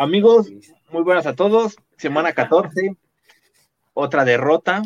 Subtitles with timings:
[0.00, 0.48] Amigos,
[0.92, 1.76] muy buenas a todos.
[1.96, 2.96] Semana 14,
[3.94, 4.80] otra derrota.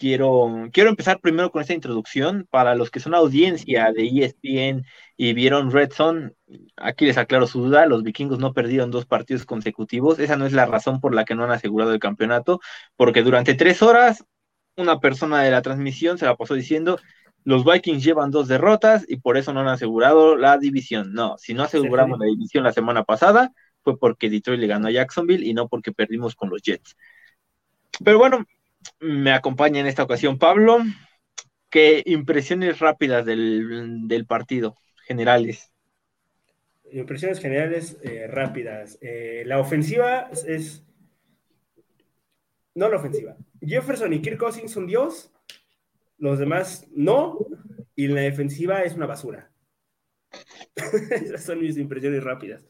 [0.00, 2.48] Quiero, quiero empezar primero con esta introducción.
[2.50, 4.84] Para los que son audiencia de ESPN
[5.16, 6.32] y vieron Red Zone,
[6.76, 10.18] aquí les aclaro su duda, los vikingos no perdieron dos partidos consecutivos.
[10.18, 12.58] Esa no es la razón por la que no han asegurado el campeonato,
[12.96, 14.24] porque durante tres horas
[14.76, 16.98] una persona de la transmisión se la pasó diciendo
[17.44, 21.12] los Vikings llevan dos derrotas y por eso no han asegurado la división.
[21.12, 24.92] No, si no aseguramos la división la semana pasada, fue porque Detroit le ganó a
[24.92, 26.96] Jacksonville y no porque perdimos con los Jets.
[28.04, 28.44] Pero bueno,
[29.00, 30.78] me acompaña en esta ocasión Pablo.
[31.68, 35.72] ¿Qué impresiones rápidas del, partido, generales?
[36.92, 38.98] Impresiones generales eh, rápidas.
[39.00, 40.84] Eh, la ofensiva es,
[42.74, 43.36] No la ofensiva.
[43.60, 45.32] Jefferson y Kirk Cousins son Dios
[46.22, 47.36] los demás no,
[47.96, 49.50] y la defensiva es una basura.
[51.10, 52.64] Esas son mis impresiones rápidas.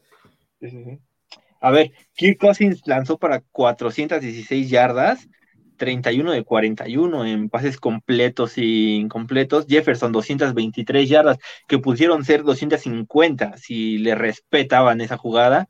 [1.61, 5.29] A ver, Kirk Cousins lanzó para 416 yardas,
[5.77, 9.67] 31 de 41 en pases completos y incompletos.
[9.67, 15.69] Jefferson 223 yardas, que pudieron ser 250 si le respetaban esa jugada.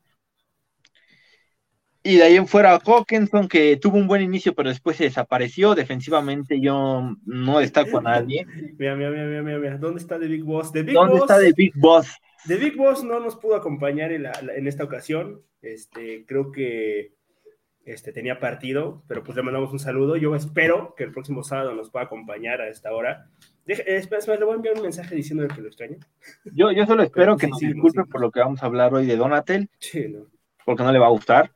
[2.06, 5.74] Y de ahí en fuera Hawkinson, que tuvo un buen inicio, pero después se desapareció.
[5.74, 8.46] Defensivamente yo no destaco a nadie.
[8.78, 9.78] Mira, mira, mira, mira, mira.
[9.78, 10.70] ¿Dónde está The Big Boss?
[10.70, 12.14] Big ¿Dónde está The Big Boss?
[12.46, 14.26] The Big Boss no nos pudo acompañar en,
[14.68, 15.40] esta ocasión.
[15.62, 17.14] Este, creo que
[17.86, 20.18] este, tenía partido, pero pues le mandamos un saludo.
[20.18, 23.30] Yo espero que el próximo sábado nos pueda acompañar a esta hora.
[23.64, 25.96] Deje, eh, le voy a enviar un mensaje diciendo que lo extraño.
[26.54, 29.16] Yo, yo solo espero que nos disculpe por lo que vamos a hablar hoy de
[29.16, 29.70] Donatel.
[29.78, 30.26] Sí, no.
[30.66, 31.50] Porque no le va a gustar.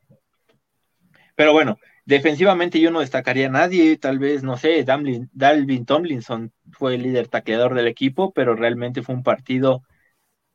[1.39, 6.95] Pero bueno, defensivamente yo no destacaría a nadie, tal vez, no sé, Dalvin, Tomlinson fue
[6.95, 9.83] el líder tacleador del equipo, pero realmente fue un partido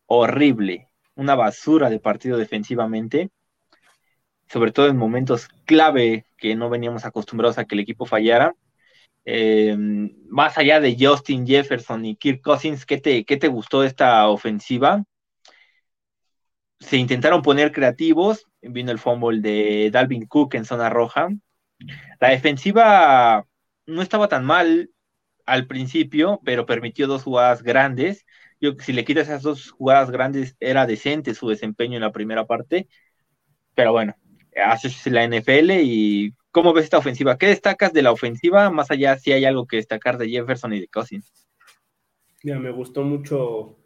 [0.05, 3.31] horrible, una basura de partido defensivamente,
[4.47, 8.55] sobre todo en momentos clave que no veníamos acostumbrados a que el equipo fallara.
[9.25, 9.75] Eh,
[10.29, 15.03] más allá de Justin Jefferson y Kirk Cousins, ¿qué te, qué te gustó esta ofensiva?
[16.79, 21.29] Se intentaron poner creativos, vino el fumble de Dalvin Cook en zona roja.
[22.21, 23.47] La defensiva
[23.87, 24.91] no estaba tan mal
[25.47, 28.25] al principio, pero permitió dos jugadas grandes.
[28.61, 32.47] Yo, si le quitas esas dos jugadas grandes, era decente su desempeño en la primera
[32.47, 32.89] parte.
[33.75, 34.15] Pero bueno,
[34.57, 37.37] haces la NFL y ¿cómo ves esta ofensiva?
[37.37, 38.71] ¿Qué destacas de la ofensiva?
[38.71, 41.33] Más allá, si hay algo que destacar de Jefferson y de Cousins.
[42.43, 43.79] Mira, me gustó mucho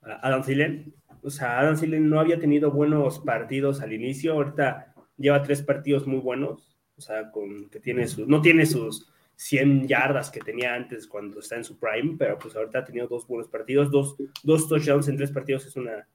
[0.00, 0.94] Adam Thielen
[1.24, 6.06] o sea, Adam Sillen no había tenido buenos partidos al inicio, ahorita lleva tres partidos
[6.06, 10.74] muy buenos, o sea, con que tiene sus, no tiene sus 100 yardas que tenía
[10.74, 14.16] antes cuando está en su prime, pero pues ahorita ha tenido dos buenos partidos, dos,
[14.42, 16.06] dos touchdowns en tres partidos es una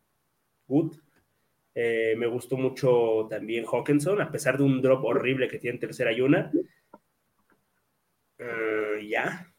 [0.68, 0.96] good.
[1.76, 5.80] Eh, me gustó mucho también Hawkinson, a pesar de un drop horrible que tiene en
[5.80, 6.52] tercera y una.
[8.40, 9.52] Uh, ya.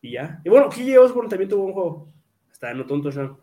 [0.00, 0.40] Y ya.
[0.44, 2.12] Y bueno, KJ Osborne también tuvo un juego.
[2.50, 3.38] Hasta anotó un touchdown.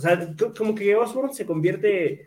[0.00, 2.26] O sea, como que Osborne se convierte,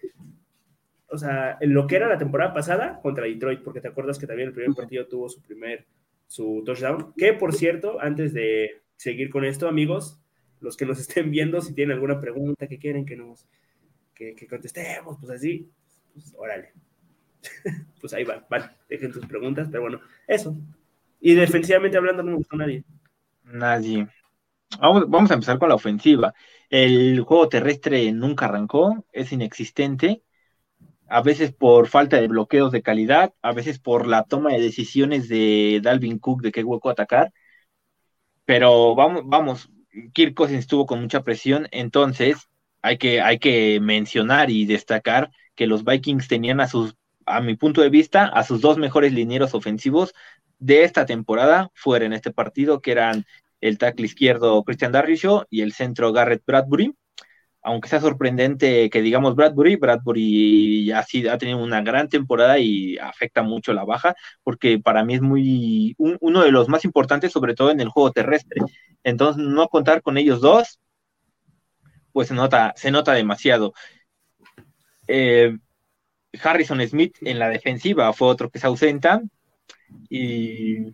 [1.07, 4.27] o sea, en lo que era la temporada pasada contra Detroit, porque te acuerdas que
[4.27, 5.87] también el primer partido tuvo su primer,
[6.27, 7.15] su touchdown.
[7.17, 10.21] Que por cierto, antes de seguir con esto, amigos,
[10.61, 13.47] los que nos estén viendo, si tienen alguna pregunta que quieren que nos,
[14.13, 15.67] que, contestemos, pues así,
[16.13, 16.73] pues órale.
[17.99, 20.55] pues ahí va, vale, dejen tus preguntas, pero bueno, eso.
[21.19, 22.83] Y defensivamente hablando, no me gustó nadie.
[23.45, 24.07] Nadie.
[24.79, 26.33] Vamos, vamos a empezar con la ofensiva.
[26.69, 30.23] El juego terrestre nunca arrancó, es inexistente,
[31.07, 35.27] a veces por falta de bloqueos de calidad, a veces por la toma de decisiones
[35.29, 37.31] de Dalvin Cook de qué hueco atacar.
[38.45, 39.69] Pero vamos, vamos,
[40.13, 42.49] Kirk Cousins estuvo con mucha presión, entonces
[42.81, 46.95] hay que, hay que mencionar y destacar que los Vikings tenían a sus,
[47.25, 50.13] a mi punto de vista, a sus dos mejores linieros ofensivos
[50.59, 53.25] de esta temporada fuera en este partido, que eran
[53.63, 56.93] el tackle izquierdo Christian Darrishaw y el centro Garrett Bradbury.
[57.61, 63.41] Aunque sea sorprendente que digamos Bradbury, Bradbury sí ha tenido una gran temporada y afecta
[63.41, 67.71] mucho la baja, porque para mí es muy uno de los más importantes, sobre todo
[67.71, 68.59] en el juego terrestre.
[69.01, 70.81] Entonces, no contar con ellos dos,
[72.11, 73.73] pues se nota, se nota demasiado.
[75.07, 75.57] Eh,
[76.43, 79.21] Harrison Smith en la defensiva fue otro que se ausenta.
[80.09, 80.91] Y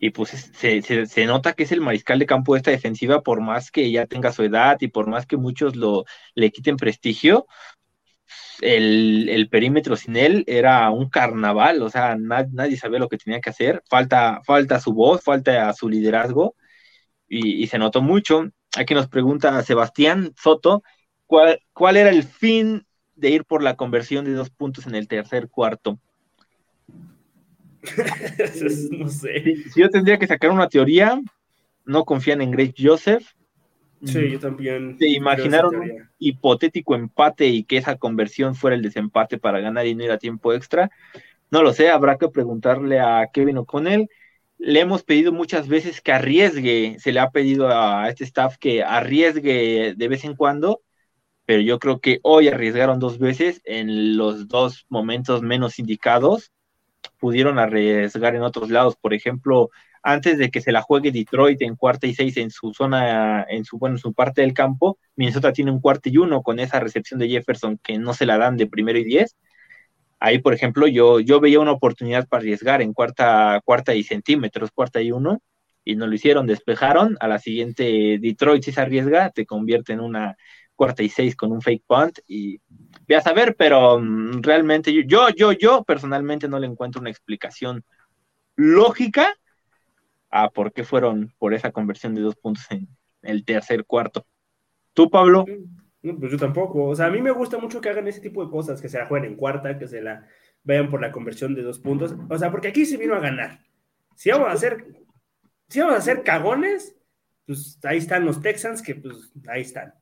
[0.00, 3.40] y pues se, se, nota que es el mariscal de campo de esta defensiva, por
[3.40, 6.04] más que ya tenga su edad y por más que muchos lo
[6.34, 7.46] le quiten prestigio,
[8.60, 13.50] el, perímetro sin él era un carnaval, o sea, nadie sabía lo que tenía que
[13.50, 16.54] hacer, falta, falta su voz, falta su liderazgo,
[17.28, 18.48] y, se notó mucho.
[18.76, 20.82] Aquí nos pregunta Sebastián Soto,
[21.26, 22.86] ¿cuál, cuál era el fin
[23.18, 25.98] de ir por la conversión de dos puntos en el tercer cuarto.
[28.90, 29.42] no sé.
[29.72, 31.20] Si, yo tendría que sacar una teoría,
[31.84, 33.26] no confían en Greg Joseph.
[34.04, 34.96] Sí, yo también.
[34.98, 39.94] Se imaginaron un hipotético empate y que esa conversión fuera el desempate para ganar y
[39.94, 40.90] no ir a tiempo extra.
[41.50, 44.08] No lo sé, habrá que preguntarle a Kevin O'Connell.
[44.58, 48.82] Le hemos pedido muchas veces que arriesgue, se le ha pedido a este staff que
[48.82, 50.82] arriesgue de vez en cuando,
[51.46, 56.52] pero yo creo que hoy arriesgaron dos veces en los dos momentos menos indicados
[57.18, 58.96] pudieron arriesgar en otros lados.
[58.96, 59.70] Por ejemplo,
[60.02, 63.64] antes de que se la juegue Detroit en cuarta y seis en su zona, en
[63.64, 67.20] su, bueno, su parte del campo, Minnesota tiene un cuarto y uno con esa recepción
[67.20, 69.36] de Jefferson que no se la dan de primero y diez.
[70.20, 74.72] Ahí, por ejemplo, yo, yo veía una oportunidad para arriesgar en cuarta, cuarta y centímetros,
[74.72, 75.42] cuarta y uno,
[75.84, 77.16] y no lo hicieron, despejaron.
[77.20, 80.36] A la siguiente, Detroit si se arriesga, te convierte en una
[80.78, 82.60] cuarta y seis con un fake punt y
[83.08, 87.84] voy a saber, pero mm, realmente yo, yo, yo personalmente no le encuentro una explicación
[88.54, 89.34] lógica
[90.30, 92.88] a por qué fueron por esa conversión de dos puntos en
[93.22, 94.24] el tercer cuarto.
[94.92, 95.44] ¿Tú, Pablo?
[96.00, 96.84] pues yo tampoco.
[96.84, 98.98] O sea, a mí me gusta mucho que hagan ese tipo de cosas, que se
[98.98, 100.28] la jueguen en cuarta, que se la
[100.62, 102.14] vayan por la conversión de dos puntos.
[102.28, 103.64] O sea, porque aquí se vino a ganar.
[104.14, 104.86] Si vamos a hacer,
[105.68, 106.96] si vamos a hacer cagones,
[107.46, 109.94] pues ahí están los Texans, que pues ahí están.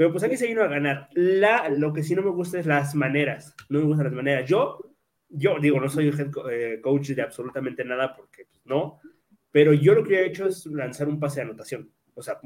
[0.00, 1.10] Pero pues aquí se vino a ganar.
[1.12, 3.54] La, lo que sí no me gusta es las maneras.
[3.68, 4.48] No me gustan las maneras.
[4.48, 4.78] Yo,
[5.28, 8.98] yo digo, no soy head eh, coach de absolutamente nada porque pues, no.
[9.50, 11.90] Pero yo lo que he hecho es lanzar un pase de anotación.
[12.14, 12.40] O sea,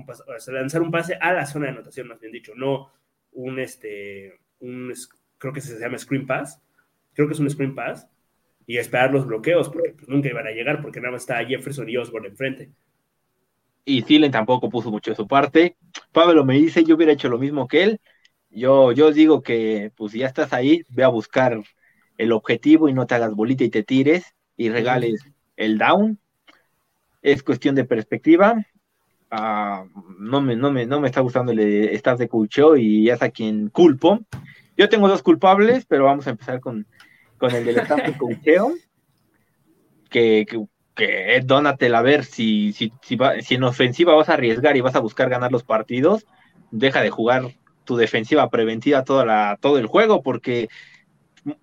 [0.49, 2.55] lanzar un pase a la zona de anotación, más bien dicho.
[2.57, 2.91] No
[3.31, 4.93] un, este, un,
[5.39, 6.61] creo que se llama screen pass.
[7.13, 8.11] Creo que es un screen pass.
[8.67, 11.89] Y esperar los bloqueos porque pues, nunca iban a llegar porque nada más está Jefferson
[11.89, 12.73] y Osborne enfrente
[13.85, 15.77] y Thielen tampoco puso mucho de su parte.
[16.13, 18.01] Pablo me dice, yo hubiera hecho lo mismo que él.
[18.51, 21.61] Yo, yo digo que, pues ya estás ahí, ve a buscar
[22.17, 25.25] el objetivo y no te hagas bolita y te tires y regales
[25.57, 26.19] el down.
[27.23, 28.65] Es cuestión de perspectiva.
[29.31, 29.85] Ah,
[30.19, 33.31] no, me, no, me, no me está gustando el staff de coacheo y es a
[33.31, 34.21] quien culpo.
[34.77, 36.87] Yo tengo dos culpables, pero vamos a empezar con,
[37.39, 38.73] con el del staff de coacheo.
[40.11, 44.77] Que, que, que Donatell, a ver si, si, si, si, en ofensiva vas a arriesgar
[44.77, 46.27] y vas a buscar ganar los partidos,
[46.71, 47.55] deja de jugar
[47.85, 50.69] tu defensiva preventiva toda la, todo el juego, porque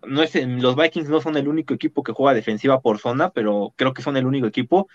[0.06, 3.74] no es, los Vikings no son el único equipo que juega defensiva por zona, pero
[3.76, 4.88] creo que son el único equipo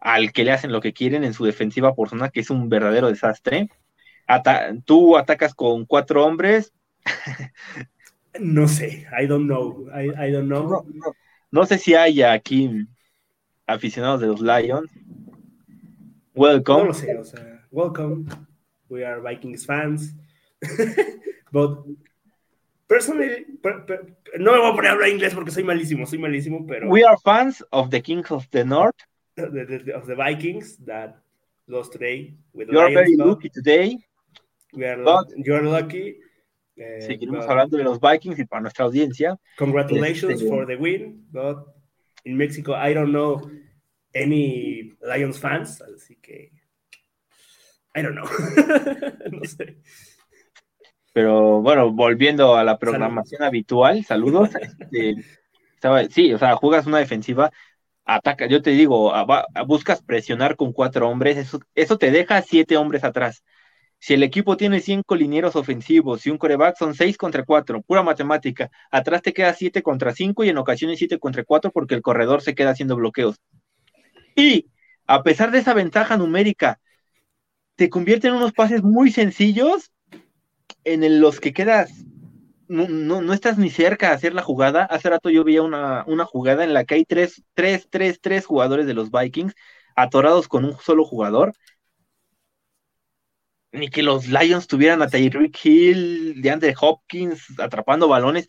[0.00, 2.68] al que le hacen lo que quieren en su defensiva por zona, que es un
[2.68, 3.68] verdadero desastre.
[4.84, 6.72] tú atacas con cuatro hombres.
[8.38, 9.88] no sé, I don't know.
[9.94, 10.84] I, don't know.
[10.92, 11.12] No,
[11.50, 12.86] no sé si hay aquí
[13.68, 14.90] aficionados de los Lions,
[16.34, 16.78] welcome.
[16.78, 18.26] No lo sé, o sea, welcome.
[18.88, 20.14] We are Vikings fans.
[21.52, 21.84] But
[22.88, 23.46] personally,
[24.38, 26.88] no me voy a poner a hablar inglés porque soy malísimo, soy malísimo, pero.
[26.88, 28.96] We are fans of the Kings of the North.
[29.36, 31.16] of the Vikings that
[31.68, 32.34] lost today.
[32.52, 33.98] With you are very lucky today.
[34.72, 36.18] We are but, you are lucky.
[36.76, 39.36] Uh, seguiremos hablando de los Vikings y para nuestra audiencia.
[39.58, 41.77] Congratulations este, for the win, but
[42.28, 43.40] in Mexico, I don't know
[44.14, 46.52] any Lions fans, así que
[47.94, 48.24] I don't know.
[49.32, 49.78] no sé.
[51.14, 54.50] Pero bueno, volviendo a la programación habitual, saludos.
[55.80, 57.52] Este, sí, o sea, juegas una defensiva,
[58.04, 59.12] ataca, yo te digo,
[59.64, 63.44] buscas presionar con cuatro hombres, eso, eso te deja siete hombres atrás.
[64.00, 68.02] Si el equipo tiene cinco linieros ofensivos y un coreback, son seis contra cuatro, pura
[68.02, 68.70] matemática.
[68.90, 72.42] Atrás te queda siete contra cinco y en ocasiones siete contra cuatro porque el corredor
[72.42, 73.36] se queda haciendo bloqueos.
[74.36, 74.70] Y
[75.06, 76.78] a pesar de esa ventaja numérica,
[77.74, 79.92] te convierte en unos pases muy sencillos
[80.84, 82.04] en los que quedas,
[82.68, 84.84] no, no, estás ni cerca de hacer la jugada.
[84.84, 88.46] Hace rato yo veía una, una jugada en la que hay tres, tres, tres, tres
[88.46, 89.54] jugadores de los Vikings
[89.96, 91.52] atorados con un solo jugador
[93.72, 98.48] ni que los Lions tuvieran a Tyreek Hill, de Andre Hopkins atrapando balones.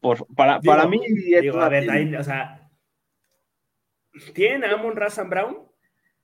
[0.00, 1.00] Por, para, para mí.
[1.40, 2.70] Digo, a ver, o sea,
[4.34, 5.70] ¿tienen a Amon Razan Brown?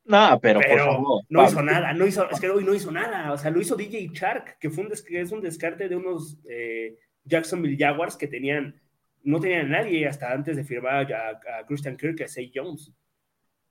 [0.04, 3.32] No, pero, por favor, no hizo nada, no hizo, es que hoy no hizo nada,
[3.32, 6.96] o sea, lo hizo DJ Shark, que fue un, es un descarte de unos eh,
[7.24, 8.80] Jacksonville Jaguars que tenían,
[9.24, 12.92] no tenían a nadie hasta antes de firmar a, a Christian Kirk, a Say Jones,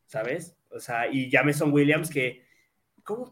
[0.08, 0.58] ¿sabes?
[0.72, 2.45] O sea, y Jameson Williams que
[3.06, 3.32] ¿Cómo,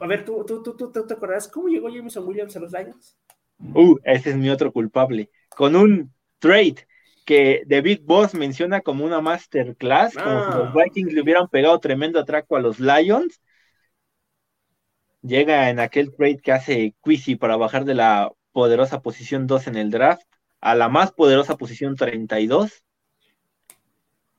[0.00, 3.18] a ver, ¿tú, tú, tú, tú, te acuerdas cómo llegó Jameson Williams a los Lions?
[3.58, 5.30] Uh, ese es mi otro culpable.
[5.50, 6.86] Con un trade
[7.26, 10.72] que David Boss menciona como una masterclass, como si los ah.
[10.74, 13.42] Vikings le hubieran pegado tremendo atraco a los Lions.
[15.20, 19.76] Llega en aquel trade que hace Quisi para bajar de la poderosa posición 2 en
[19.76, 20.24] el draft
[20.62, 22.84] a la más poderosa posición 32.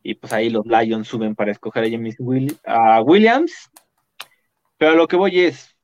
[0.02, 2.18] Y pues ahí los Lions suben para escoger a James
[2.66, 3.70] a Williams.
[4.82, 5.78] Pero lo que voy es,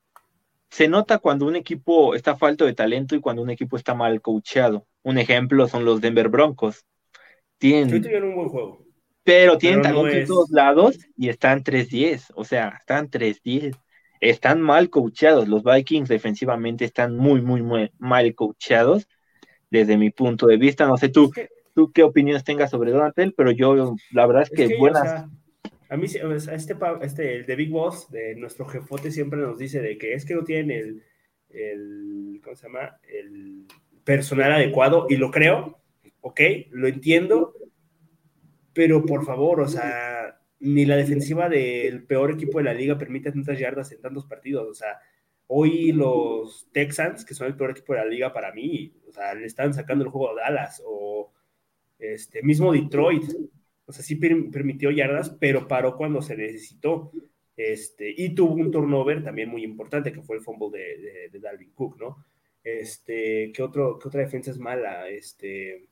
[0.71, 4.21] se nota cuando un equipo está falto de talento y cuando un equipo está mal
[4.23, 4.87] coacheado.
[5.03, 6.83] Un ejemplo son los Denver Broncos.
[7.59, 8.83] Tienen, un buen juego.
[9.21, 12.31] Pero tienen talento de todos lados y están 3-10.
[12.33, 13.77] O sea, están 3-10.
[14.19, 15.47] Están mal coacheados.
[15.47, 19.07] Los Vikings defensivamente están muy, muy, muy mal coacheados
[19.69, 20.87] desde mi punto de vista.
[20.87, 21.31] No sé tú,
[21.75, 25.27] tú qué opiniones tengas sobre Donatel, pero yo la verdad es que, buenas.
[25.89, 29.97] A mí, este, este, el de Big Boss, de nuestro jefote, siempre nos dice de
[29.97, 31.03] que es que no tienen
[31.49, 32.99] el, ¿cómo se llama?
[33.07, 33.65] El
[34.03, 35.79] personal adecuado, y lo creo,
[36.21, 36.41] ok,
[36.71, 37.53] lo entiendo,
[38.73, 43.31] pero por favor, o sea, ni la defensiva del peor equipo de la liga permite
[43.31, 44.99] tantas yardas en tantos partidos, o sea,
[45.47, 49.33] hoy los Texans, que son el peor equipo de la liga para mí, o sea,
[49.33, 51.33] le están sacando el juego a Dallas, o
[51.97, 53.23] este mismo Detroit,
[53.87, 57.11] o sea, sí permitió yardas, pero paró cuando se necesitó.
[57.55, 61.71] Este, y tuvo un turnover también muy importante, que fue el fumble de, de, Dalvin
[61.71, 62.23] Cook, ¿no?
[62.63, 65.09] Este, ¿qué, otro, ¿qué otra defensa es mala?
[65.09, 65.87] Este,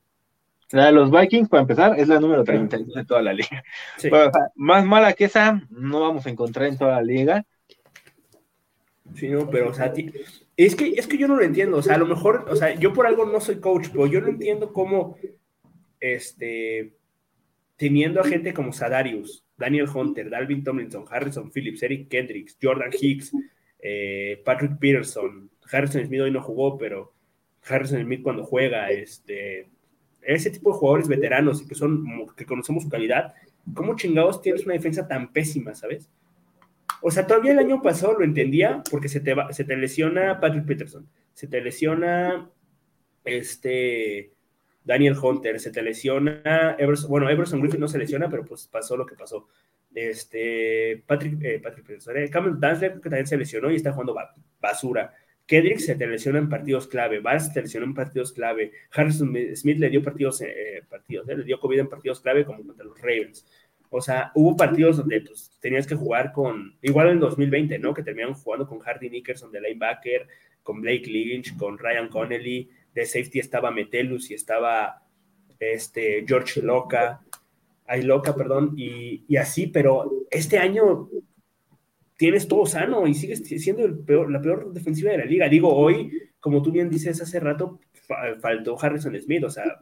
[0.71, 3.63] la de los Vikings, para empezar, es la número 30 de toda la liga.
[4.55, 7.45] más mala que esa, no vamos a encontrar en toda la liga.
[9.15, 9.93] Sí, no, pero, o sea,
[10.57, 11.77] es que, es que yo no lo entiendo.
[11.77, 14.19] O sea, a lo mejor, o sea, yo por algo no soy coach, pero yo
[14.19, 15.17] no entiendo cómo,
[15.99, 16.93] este,
[17.77, 23.31] teniendo a gente como Sadarius, Daniel Hunter, Dalvin Tomlinson, Harrison Phillips, Eric Kendricks, Jordan Hicks,
[23.79, 27.13] eh, Patrick Peterson, Harrison Smith hoy no jugó, pero
[27.67, 29.67] Harrison Smith cuando juega, este,
[30.21, 32.05] ese tipo de jugadores veteranos y que son
[32.35, 33.33] que conocemos su calidad,
[33.73, 36.09] ¿cómo chingados tienes una defensa tan pésima, sabes?
[37.01, 40.39] O sea, todavía el año pasado lo entendía porque se te, va, se te lesiona
[40.39, 42.49] Patrick Peterson, se te lesiona
[43.23, 44.34] este
[44.85, 48.95] Daniel Hunter, se te lesiona Everson, bueno, Everson Griffith no se lesiona, pero pues pasó
[48.95, 49.47] lo que pasó.
[49.93, 54.15] Este, Patrick, eh, Patrick eh, Cameron Danzler que también se lesionó y está jugando
[54.61, 55.13] basura.
[55.47, 59.35] Kendrick se te lesiona en partidos clave, Barnes se te lesionó en partidos clave, Harrison
[59.55, 62.99] Smith le dio partidos, eh, partidos le dio COVID en partidos clave como contra los
[62.99, 63.45] Ravens.
[63.89, 67.93] O sea, hubo partidos donde pues, tenías que jugar con, igual en 2020, ¿no?
[67.93, 70.27] Que terminaron jugando con Hardy Nickerson de linebacker,
[70.63, 75.03] con Blake Lynch, con Ryan Connelly, de safety estaba Metelus y estaba
[75.59, 77.21] este, George Loca,
[77.85, 81.09] ay Loca, perdón, y, y, así, pero este año
[82.17, 85.49] tienes todo sano y sigues siendo el peor, la peor defensiva de la liga.
[85.49, 87.79] Digo, hoy, como tú bien dices hace rato,
[88.39, 89.81] faltó Harrison Smith, o sea,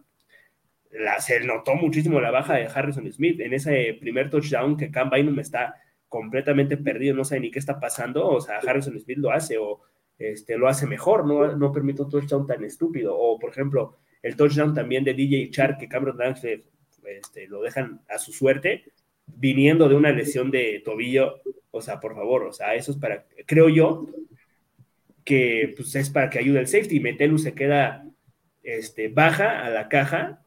[1.19, 5.39] se notó muchísimo la baja de Harrison Smith en ese primer touchdown que Cam Bynum
[5.39, 5.75] está
[6.07, 9.81] completamente perdido, no sabe ni qué está pasando, o sea, Harrison Smith lo hace o
[10.17, 14.35] este, lo hace mejor, no, no permite un touchdown tan estúpido, o por ejemplo, el
[14.35, 16.63] touchdown también de DJ Char que Cameron Dancer
[17.05, 18.85] este, lo dejan a su suerte,
[19.25, 21.41] viniendo de una lesión de tobillo,
[21.71, 24.07] o sea, por favor, o sea, eso es para, creo yo,
[25.23, 28.05] que pues es para que ayude el safety, Metelu se queda
[28.63, 30.41] este, baja a la caja.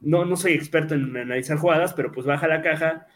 [0.00, 3.06] No, no soy experto en analizar jugadas, pero pues baja la caja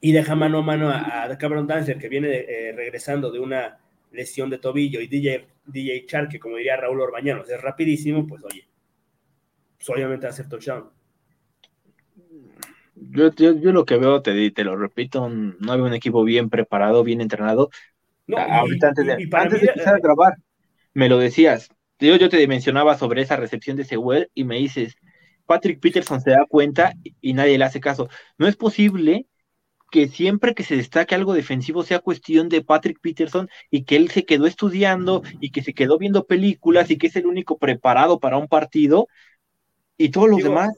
[0.00, 3.78] y deja mano a mano a, Cameron Dancer, que viene eh, regresando de una
[4.16, 8.42] lesión de tobillo, y DJ, DJ Char, que como diría Raúl Orbañanos, es rapidísimo, pues
[8.44, 8.66] oye,
[9.76, 10.90] pues obviamente va a touchdown.
[12.94, 17.04] Yo, yo, lo que veo, te, te lo repito, no había un equipo bien preparado,
[17.04, 17.70] bien entrenado.
[18.26, 20.34] No, Ahorita antes de, antes de empezar a grabar,
[20.94, 21.68] me lo decías.
[21.98, 24.96] Yo, yo te mencionaba sobre esa recepción de Sewell y me dices,
[25.44, 28.08] Patrick Peterson se da cuenta y nadie le hace caso.
[28.38, 29.26] No es posible
[29.96, 34.10] que siempre que se destaque algo defensivo sea cuestión de Patrick Peterson y que él
[34.10, 38.20] se quedó estudiando y que se quedó viendo películas y que es el único preparado
[38.20, 39.08] para un partido
[39.96, 40.68] y todos los demás.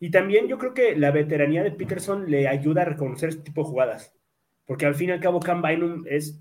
[0.00, 3.64] Y también yo creo que la veteranía de Peterson le ayuda a reconocer este tipo
[3.64, 4.14] de jugadas,
[4.64, 6.38] porque al fin y al cabo Cam Bynum es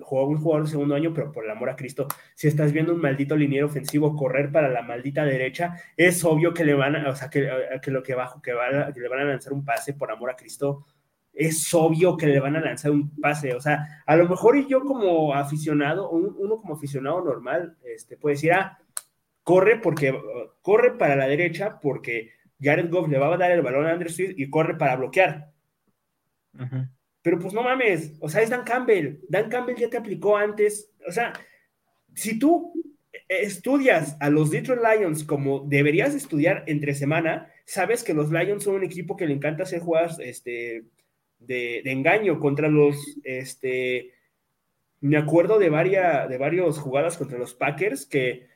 [0.00, 2.92] jugó un jugador de segundo año, pero por el amor a Cristo, si estás viendo
[2.92, 7.08] un maldito liniero ofensivo correr para la maldita derecha, es obvio que le van a,
[7.08, 7.48] o sea, que,
[7.80, 10.30] que lo que bajo, que, va, que le van a lanzar un pase por amor
[10.30, 10.86] a Cristo,
[11.32, 14.68] es obvio que le van a lanzar un pase, o sea, a lo mejor y
[14.68, 18.78] yo como aficionado, uno como aficionado normal, este, puede decir, ah,
[19.42, 20.14] corre porque,
[20.60, 24.10] corre para la derecha porque Jared Goff le va a dar el balón a Andrew
[24.10, 25.52] Swift y corre para bloquear.
[27.22, 29.20] Pero pues no mames, o sea, es Dan Campbell.
[29.28, 30.92] Dan Campbell ya te aplicó antes.
[31.06, 31.32] O sea,
[32.14, 32.72] si tú
[33.28, 38.76] estudias a los Detroit Lions como deberías estudiar entre semana, sabes que los Lions son
[38.76, 40.84] un equipo que le encanta hacer jugadas este,
[41.46, 44.12] de, engaño contra los, este,
[45.00, 48.46] me acuerdo de, varias, de varios jugadas contra los Packers que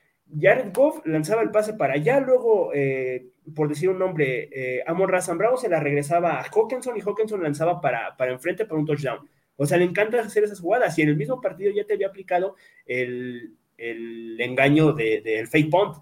[0.40, 5.08] Jared Goff lanzaba el pase para allá, luego, eh, por decir un nombre, eh, Amon
[5.08, 8.86] Razan Bravo se la regresaba a Hawkinson y Hawkinson lanzaba para, para enfrente para un
[8.86, 9.28] touchdown.
[9.56, 12.08] O sea, le encanta hacer esas jugadas y en el mismo partido ya te había
[12.08, 15.96] aplicado el, engaño del de, fake punt.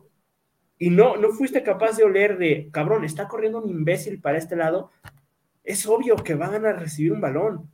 [0.79, 4.57] Y no, no fuiste capaz de oler de, cabrón, está corriendo un imbécil para este
[4.57, 4.91] lado.
[5.65, 7.71] Es obvio que van a recibir un balón.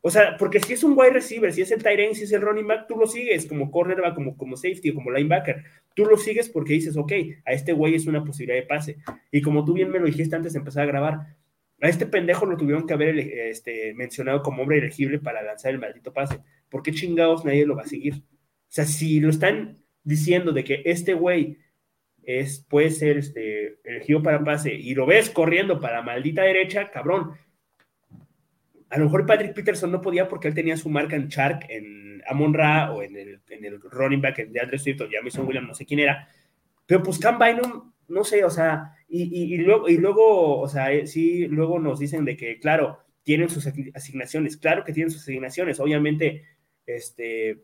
[0.00, 2.32] O sea, porque si es un wide receiver, si es el tight end, si es
[2.32, 5.64] el running back, tú lo sigues como cornerback, como, como safety o como linebacker.
[5.94, 7.12] Tú lo sigues porque dices, ok,
[7.44, 8.98] a este güey es una posibilidad de pase.
[9.30, 11.36] Y como tú bien me lo dijiste antes de empezar a grabar,
[11.82, 15.80] a este pendejo lo tuvieron que haber este, mencionado como hombre elegible para lanzar el
[15.80, 16.38] maldito pase.
[16.68, 18.14] ¿Por qué chingados nadie lo va a seguir?
[18.14, 21.58] O sea, si lo están diciendo de que este güey
[22.26, 27.34] es, puede ser este, elegido para pase y lo ves corriendo para maldita derecha, cabrón,
[28.90, 32.22] a lo mejor Patrick Peterson no podía porque él tenía su marca en Shark, en
[32.28, 35.68] Amon Ra o en el, en el running back de Andre Swift o Jamison Williams,
[35.68, 36.28] no sé quién era.
[36.84, 40.92] Pero pues Cam Bynum, no sé, o sea, y, y, luego, y luego, o sea,
[40.92, 45.22] eh, sí, luego nos dicen de que, claro, tienen sus asignaciones, claro que tienen sus
[45.22, 46.44] asignaciones, obviamente,
[46.86, 47.60] este,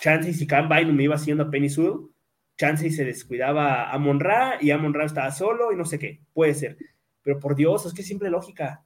[0.00, 2.13] Chansey si Cam Bynum iba haciendo a Penny Sewell,
[2.56, 6.20] Chansey se descuidaba a Amon Ra y Amon Ra estaba solo y no sé qué,
[6.32, 6.76] puede ser.
[7.22, 8.84] Pero por Dios, es que es simple lógica.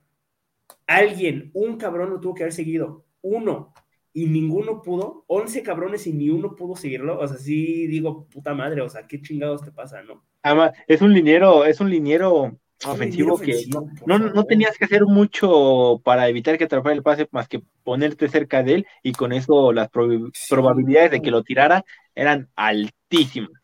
[0.87, 3.75] Alguien, un cabrón lo tuvo que haber seguido, uno,
[4.13, 8.55] y ninguno pudo, once cabrones y ni uno pudo seguirlo, o sea, sí digo, puta
[8.55, 10.25] madre, o sea, qué chingados te pasa, ¿no?
[10.43, 13.67] Además, es un liniero, es un liniero ofensivo, que
[14.07, 18.29] no, no, tenías que hacer mucho para evitar que atrapara el pase más que ponerte
[18.29, 21.85] cerca de él y con eso las probabilidades de que lo tirara
[22.15, 23.58] eran altísimas.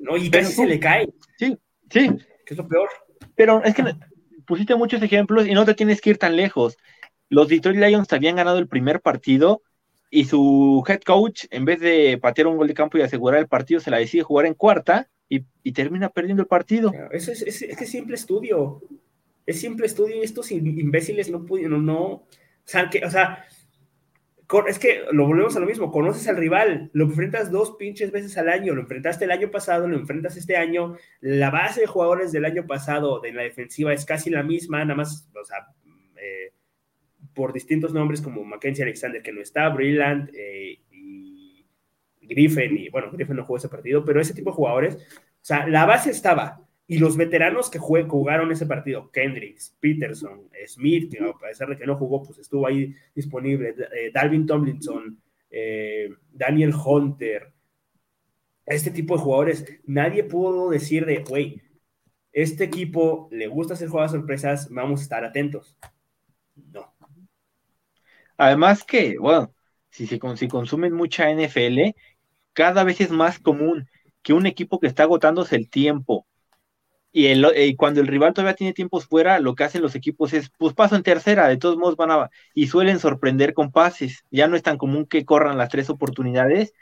[0.00, 1.08] No, y casi se le cae.
[1.38, 1.56] Sí,
[1.90, 2.10] sí.
[2.46, 2.88] Que es lo peor.
[3.34, 3.84] Pero es que
[4.46, 6.76] pusiste muchos ejemplos y no te tienes que ir tan lejos.
[7.28, 9.62] Los Detroit Lions habían ganado el primer partido
[10.10, 13.48] y su head coach, en vez de patear un gol de campo y asegurar el
[13.48, 16.92] partido, se la decide jugar en cuarta y, termina perdiendo el partido.
[17.10, 18.82] Eso es, es, es, que simple estudio.
[19.46, 22.28] Es simple estudio y estos imbéciles no pudieron, no, o
[22.64, 23.44] sea, que, o sea,
[24.66, 28.36] es que lo volvemos a lo mismo, conoces al rival, lo enfrentas dos pinches veces
[28.36, 32.32] al año, lo enfrentaste el año pasado, lo enfrentas este año, la base de jugadores
[32.32, 35.68] del año pasado de la defensiva es casi la misma, nada más, o sea,
[36.16, 36.52] eh,
[37.34, 41.66] por distintos nombres como Mackenzie Alexander que no está, Brilland eh, y
[42.20, 45.66] Griffin, y bueno, Griffin no jugó ese partido, pero ese tipo de jugadores, o sea,
[45.66, 46.60] la base estaba,
[46.92, 51.86] y los veteranos que jugaron ese partido, Kendricks, Peterson, Smith, que a pesar de que
[51.86, 55.18] no jugó, pues estuvo ahí disponible, eh, Dalvin Tomlinson,
[55.50, 57.50] eh, Daniel Hunter,
[58.66, 61.62] este tipo de jugadores, nadie pudo decir de, güey,
[62.30, 65.78] este equipo le gusta hacer jugadas sorpresas, vamos a estar atentos.
[66.54, 66.92] No.
[68.36, 69.54] Además que, bueno,
[69.88, 71.94] si, se, si consumen mucha NFL,
[72.52, 73.88] cada vez es más común
[74.20, 76.26] que un equipo que está agotándose el tiempo,
[77.12, 80.74] y, cuando el rival todavía tiene tiempos fuera, lo que hacen los equipos es, pues
[80.74, 84.24] paso en tercera, de todos modos van a, y suelen sorprender con pases.
[84.30, 86.72] Ya no es tan común que corran las tres oportunidades,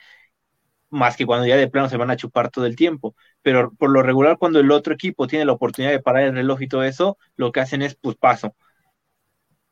[0.90, 3.14] más que cuando ya de plano se van a chupar todo el tiempo.
[3.42, 6.62] Pero por lo regular, cuando el otro equipo tiene la oportunidad de parar el reloj
[6.62, 8.54] y todo eso, lo que hacen es, pues paso.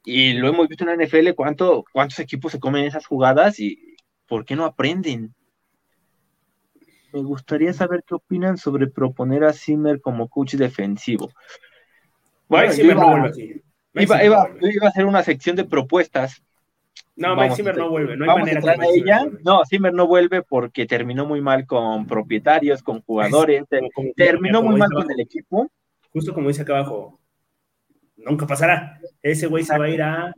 [0.04, 3.96] Y lo hemos visto en la NFL, cuánto, cuántos equipos se comen esas jugadas y
[4.26, 5.34] por qué no aprenden.
[7.12, 11.30] Me gustaría saber qué opinan sobre proponer a Zimmer como coach defensivo.
[12.48, 13.62] Bueno, Zimmer no vuelve
[13.94, 16.42] Iba, iba, a hacer una sección de propuestas.
[17.16, 19.26] No, Mike Zimmer no vuelve, no hay manera que ella.
[19.42, 23.64] No, Zimmer no vuelve porque terminó muy mal con propietarios, con jugadores,
[24.14, 25.68] terminó muy mal con el equipo.
[26.12, 27.18] Justo como dice acá abajo,
[28.16, 29.00] nunca pasará.
[29.20, 30.32] Ese güey se va a ir a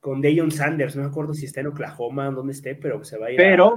[0.00, 3.26] con Deion Sanders, no me acuerdo si está en Oklahoma, donde esté, pero se va
[3.26, 3.76] a ir Pero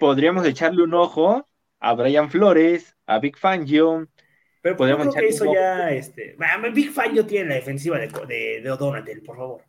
[0.00, 1.46] podríamos echarle un ojo
[1.78, 4.08] a Brian Flores, a Big Fangio.
[4.62, 6.36] Pero podríamos creo que eso ya, este,
[6.74, 9.62] Big Fangio tiene la defensiva de, de, Donatel, por favor.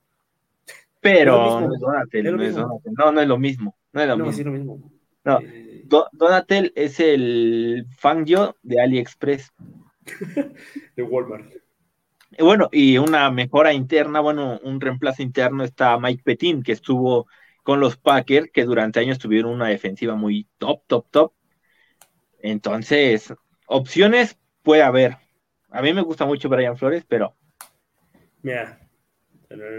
[1.00, 4.18] Pero no es Donatel, no es Donatel, no, no es lo mismo, no es lo
[4.18, 4.32] mismo.
[4.32, 4.92] Sí, lo mismo.
[5.24, 9.54] No, eh, Donatel es el Fangio de AliExpress.
[10.96, 11.54] de Walmart.
[12.40, 17.28] Bueno, y una mejora interna, bueno, un reemplazo interno está Mike Petin, que estuvo
[17.64, 21.34] con los Packers, que durante años tuvieron una defensiva muy top, top, top.
[22.40, 23.34] Entonces,
[23.68, 25.18] opciones puede haber.
[25.70, 27.36] A mí me gusta mucho Brian Flores, pero.
[28.42, 28.80] Mira,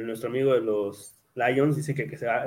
[0.05, 2.47] nuestro amigo de los Lions dice que, que se va,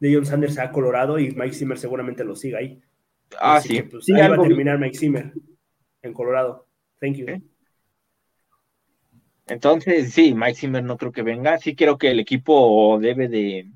[0.00, 2.80] John Sanders se ha colorado y Mike Zimmer seguramente lo siga ahí.
[3.38, 3.82] Ah, sí.
[3.82, 5.32] Pues, ahí va a terminar Mike Zimmer
[6.02, 6.66] en Colorado.
[7.00, 7.26] Thank you.
[9.46, 11.58] Entonces, sí, Mike Zimmer no creo que venga.
[11.58, 13.70] Sí creo que el equipo debe de,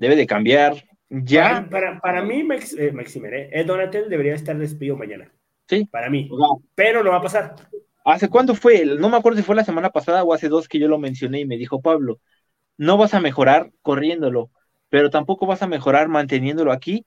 [0.00, 1.66] debe de cambiar Ya.
[1.70, 5.32] Para, para, mí, Max, eh, Maximer, eh, Donatel debería estar despedido mañana.
[5.68, 5.84] Sí.
[5.90, 6.28] Para mí.
[6.74, 7.56] Pero no va a pasar.
[8.04, 8.84] ¿Hace cuándo fue?
[8.84, 11.40] No me acuerdo si fue la semana pasada o hace dos que yo lo mencioné
[11.40, 12.20] y me dijo Pablo,
[12.76, 14.50] no vas a mejorar corriéndolo,
[14.88, 17.04] pero tampoco vas a mejorar manteniéndolo aquí.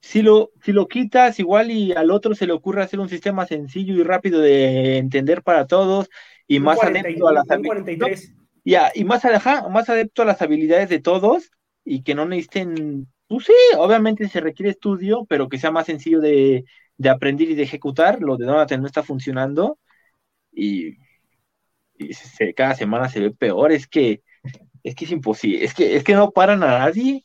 [0.00, 3.46] Si lo, si lo quitas, igual y al otro se le ocurre hacer un sistema
[3.46, 6.10] sencillo y rápido de entender para todos
[6.46, 8.34] y más adepto a las habilidades.
[8.64, 9.22] Ya, y más,
[9.70, 11.50] más adepto a las habilidades de todos
[11.84, 16.20] y que no necesiten, pues sí, obviamente se requiere estudio, pero que sea más sencillo
[16.20, 16.64] de,
[16.96, 18.20] de aprender y de ejecutar.
[18.20, 19.78] Lo de Donatello no está funcionando
[20.52, 20.96] y,
[22.56, 23.72] cada semana se ve peor.
[23.72, 24.22] Es que
[24.82, 27.24] es que es imposible, es que, es que no paran a nadie.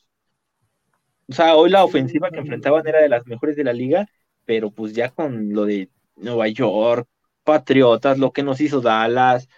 [1.28, 4.08] O sea, hoy la ofensiva que enfrentaban era de las mejores de la liga,
[4.46, 7.08] pero pues ya con lo de Nueva York,
[7.44, 9.48] Patriotas, lo que nos hizo Dallas,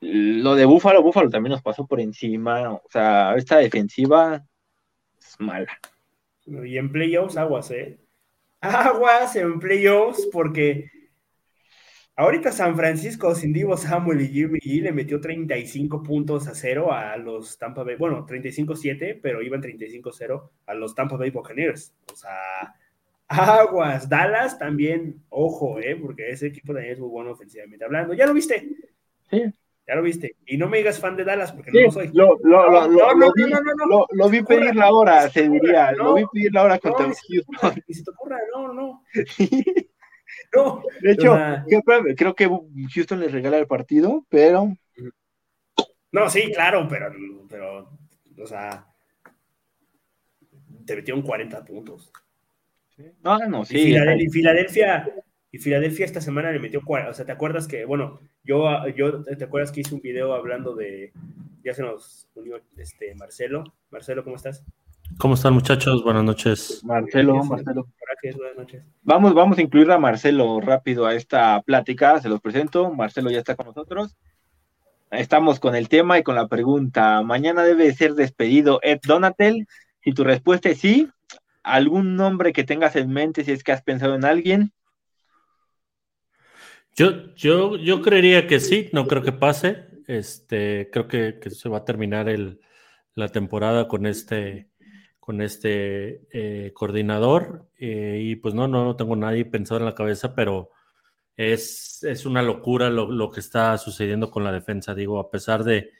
[0.00, 2.72] lo de Búfalo, Búfalo también nos pasó por encima.
[2.72, 4.44] O sea, esta defensiva
[5.18, 5.78] es mala.
[6.46, 7.98] Y en playoffs, aguas, ¿eh?
[8.60, 10.90] Aguas en playoffs, porque
[12.14, 16.92] ahorita San Francisco sin Divo Samuel y Jimmy G le metió 35 puntos a cero
[16.92, 17.96] a los Tampa Bay.
[17.96, 21.94] Bueno, 35-7, pero iban 35-0 a los Tampa Bay Buccaneers.
[22.12, 22.74] O sea,
[23.28, 24.08] aguas.
[24.08, 25.96] Dallas también, ojo, ¿eh?
[25.96, 28.14] Porque ese equipo también es muy bueno ofensivamente hablando.
[28.14, 28.68] ¿Ya lo viste?
[29.30, 29.42] Sí.
[29.86, 30.36] Ya lo viste.
[30.46, 32.10] Y no me digas fan de Dallas porque no lo soy.
[32.12, 35.92] Lo, lo, lo, no, no, vi, no, lo, vi pedir la hora, se diría.
[35.92, 37.82] lo vi pedir la hora contra Houston.
[37.86, 39.04] Y se te ocurra, no, no.
[40.54, 40.82] no.
[41.00, 41.38] De hecho,
[42.16, 42.50] creo que
[42.94, 44.76] Houston les regala el partido, pero.
[46.10, 47.12] No, sí, claro, pero,
[47.48, 47.90] pero
[48.38, 48.86] o sea,
[50.84, 52.10] te metieron 40 puntos.
[53.22, 53.94] No, no, sí.
[53.94, 55.12] Y Filadelfia,
[55.56, 59.44] y Filadelfia esta semana le metió, o sea, ¿te acuerdas que, bueno, yo, yo, ¿te
[59.44, 61.12] acuerdas que hice un video hablando de,
[61.64, 63.64] ya se nos unió este Marcelo?
[63.90, 64.62] Marcelo, ¿cómo estás?
[65.16, 66.04] ¿Cómo están muchachos?
[66.04, 66.82] Buenas noches.
[66.84, 67.86] Marcelo, Marcelo.
[68.22, 68.82] Buenas noches.
[69.02, 72.92] Vamos, vamos a incluir a Marcelo rápido a esta plática, se los presento.
[72.92, 74.14] Marcelo ya está con nosotros.
[75.10, 77.22] Estamos con el tema y con la pregunta.
[77.22, 79.66] Mañana debe ser despedido Ed Donatel.
[80.02, 81.08] Si tu respuesta es sí,
[81.62, 84.72] ¿algún nombre que tengas en mente si es que has pensado en alguien?
[86.96, 89.84] Yo, yo, yo creería que sí, no creo que pase.
[90.06, 92.60] Este, creo que, se va a terminar el,
[93.14, 94.70] la temporada con este,
[95.20, 97.68] con este eh, coordinador.
[97.78, 100.70] Eh, y pues no, no, no tengo nadie pensado en la cabeza, pero
[101.36, 104.94] es, es una locura lo, que está sucediendo con la defensa.
[104.94, 105.90] Digo, a pesar de,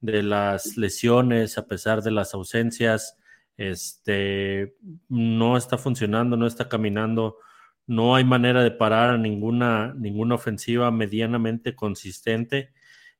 [0.00, 3.18] de las lesiones, a pesar de las ausencias,
[3.56, 4.76] este,
[5.08, 7.38] no está funcionando, no está caminando
[7.86, 12.72] no hay manera de parar a ninguna, ninguna ofensiva medianamente consistente.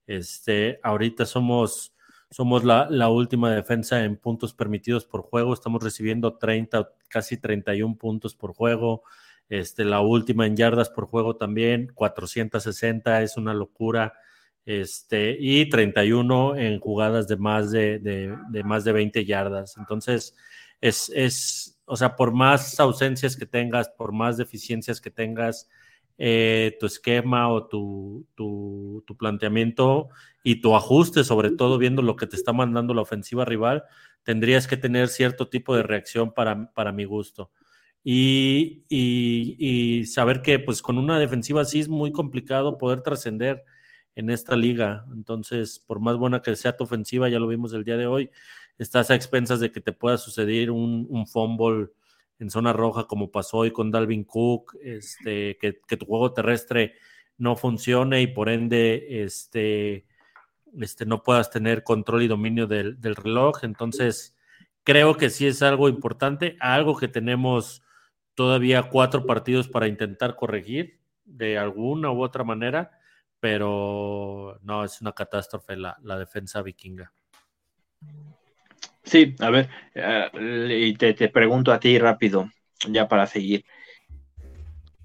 [0.06, 1.94] Este, ahorita somos,
[2.30, 5.54] somos la, la, última defensa en puntos permitidos por juego.
[5.54, 9.02] Estamos recibiendo 30, casi 31 puntos por juego.
[9.48, 14.14] Este, la última en yardas por juego también, 460, es una locura.
[14.64, 19.76] Este, y 31 en jugadas de más de, de, de más de 20 yardas.
[19.76, 20.36] Entonces,
[20.80, 25.68] es, es, o sea, por más ausencias que tengas, por más deficiencias que tengas,
[26.18, 30.08] eh, tu esquema o tu, tu, planteamiento
[30.42, 33.84] y tu ajuste, sobre todo viendo lo que te está mandando la ofensiva rival,
[34.22, 37.50] tendrías que tener cierto tipo de reacción para, para mi gusto.
[38.04, 43.64] Y, y, saber que pues con una defensiva así es muy complicado poder trascender
[44.14, 45.04] en esta liga.
[45.12, 48.30] Entonces, por más buena que sea tu ofensiva, ya lo vimos el día de hoy,
[48.78, 51.88] estás a expensas de que te pueda suceder un, un fumble
[52.38, 56.94] en zona roja como pasó hoy con Dalvin Cook, este, que, tu juego terrestre
[57.38, 60.06] no funcione y por ende este,
[60.80, 63.62] este, no puedas tener control y dominio del, del reloj.
[63.62, 64.36] Entonces,
[64.82, 67.82] creo que sí es algo importante, algo que tenemos
[68.34, 72.90] todavía cuatro partidos para intentar corregir de alguna u otra manera,
[73.42, 77.12] pero no, es una catástrofe la, la defensa vikinga.
[79.02, 82.48] Sí, a ver, eh, y te, pregunto a ti rápido,
[82.88, 83.64] ya para seguir.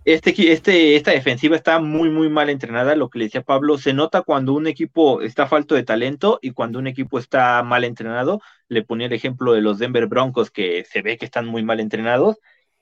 [0.05, 3.95] Este, este, esta defensiva está muy, muy mal entrenada, lo que le decía Pablo, se
[3.95, 8.39] nota cuando un equipo está falto de talento y cuando un equipo está mal entrenado.
[8.67, 11.79] Le ponía el ejemplo de los Denver Broncos, que se ve que están muy mal
[11.79, 12.37] entrenados.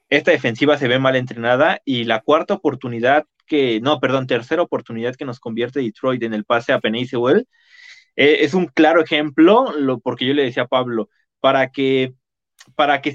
[0.09, 5.15] Esta defensiva se ve mal entrenada y la cuarta oportunidad que, no, perdón, tercera oportunidad
[5.15, 7.47] que nos convierte Detroit en el pase a Penny Sewell,
[8.15, 12.13] eh, es un claro ejemplo, lo, porque yo le decía a Pablo, para que,
[12.75, 13.13] para que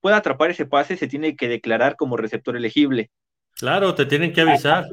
[0.00, 3.10] pueda atrapar ese pase, se tiene que declarar como receptor elegible.
[3.56, 4.86] Claro, te tienen que avisar.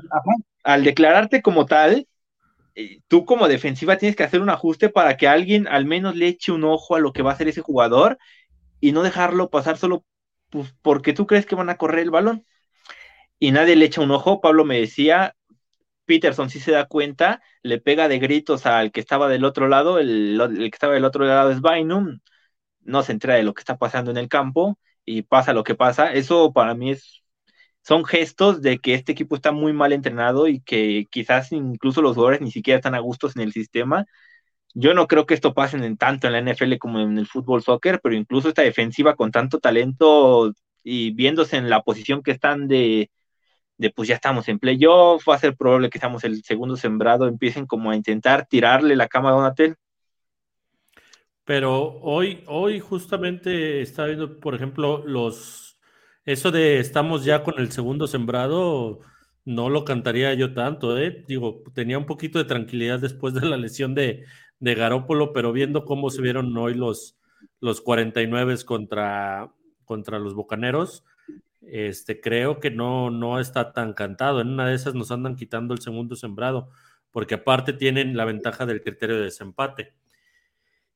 [0.64, 2.08] Al declararte como tal,
[2.76, 6.28] eh, tú como defensiva tienes que hacer un ajuste para que alguien al menos le
[6.28, 8.18] eche un ojo a lo que va a hacer ese jugador
[8.80, 10.06] y no dejarlo pasar solo
[10.52, 12.46] pues, porque tú crees que van a correr el balón.
[13.40, 14.42] Y nadie le echa un ojo.
[14.42, 15.36] Pablo me decía,
[16.06, 20.00] Peterson sí se da cuenta, le pega de gritos al que estaba del otro lado,
[20.00, 22.20] el, que estaba del otro lado es Bynum,
[22.82, 25.76] no se entera de lo que está pasando en el campo y pasa lo que
[25.76, 26.14] pasa.
[26.14, 27.24] Eso para mí es,
[27.84, 32.16] son gestos de que este equipo está muy mal entrenado y que quizás incluso los
[32.16, 34.06] jugadores ni siquiera están a gustos en el sistema.
[34.74, 37.64] Yo no creo que esto pase en, tanto en la NFL como en el fútbol
[37.64, 40.54] soccer, pero incluso esta defensiva con tanto talento
[40.84, 43.12] y viéndose en la posición que están de,
[43.78, 47.28] de pues ya estamos en playoff, va a ser probable que estamos el segundo sembrado,
[47.28, 49.76] empiecen como a intentar tirarle la cama a Donatel.
[51.44, 55.72] Pero hoy, hoy justamente está viendo, por ejemplo, los
[56.26, 59.00] eso de estamos ya con el segundo sembrado,
[59.46, 61.24] no lo cantaría yo tanto, ¿eh?
[61.28, 64.26] Digo, tenía un poquito de tranquilidad después de la lesión de,
[64.62, 67.18] de Garópolo, pero viendo cómo se vieron hoy los,
[67.60, 69.52] los 49 contra,
[69.86, 71.04] contra los Bocaneros,
[71.62, 74.40] este, creo que no, no está tan cantado.
[74.40, 76.70] En una de esas nos andan quitando el segundo sembrado,
[77.10, 79.94] porque aparte tienen la ventaja del criterio de desempate.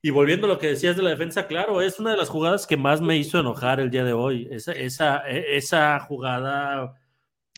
[0.02, 2.68] Y volviendo a lo que decías de la defensa, claro, es una de las jugadas
[2.68, 4.48] que más me hizo enojar el día de hoy.
[4.52, 6.94] Esa, esa, e, esa jugada,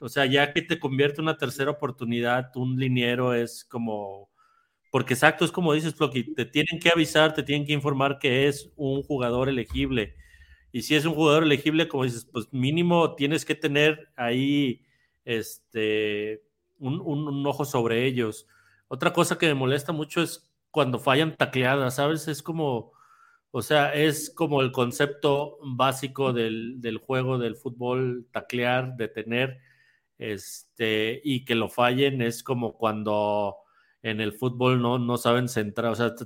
[0.01, 4.29] o sea, ya que te convierte en una tercera oportunidad, un liniero es como,
[4.91, 8.47] porque exacto, es como dices, Floki, te tienen que avisar, te tienen que informar que
[8.47, 10.15] es un jugador elegible
[10.71, 14.85] y si es un jugador elegible, como dices, pues mínimo tienes que tener ahí
[15.25, 16.43] este,
[16.77, 18.47] un, ojo sobre ellos.
[18.87, 22.27] Otra cosa que me molesta mucho es cuando fallan tacleadas, ¿sabes?
[22.27, 22.91] Es como,
[23.51, 29.59] o sea, es como el concepto básico del, juego del fútbol, taclear, detener,
[30.17, 33.55] este, y que lo fallen es como cuando
[34.09, 36.25] en el fútbol no, no saben centrar, o sea, te,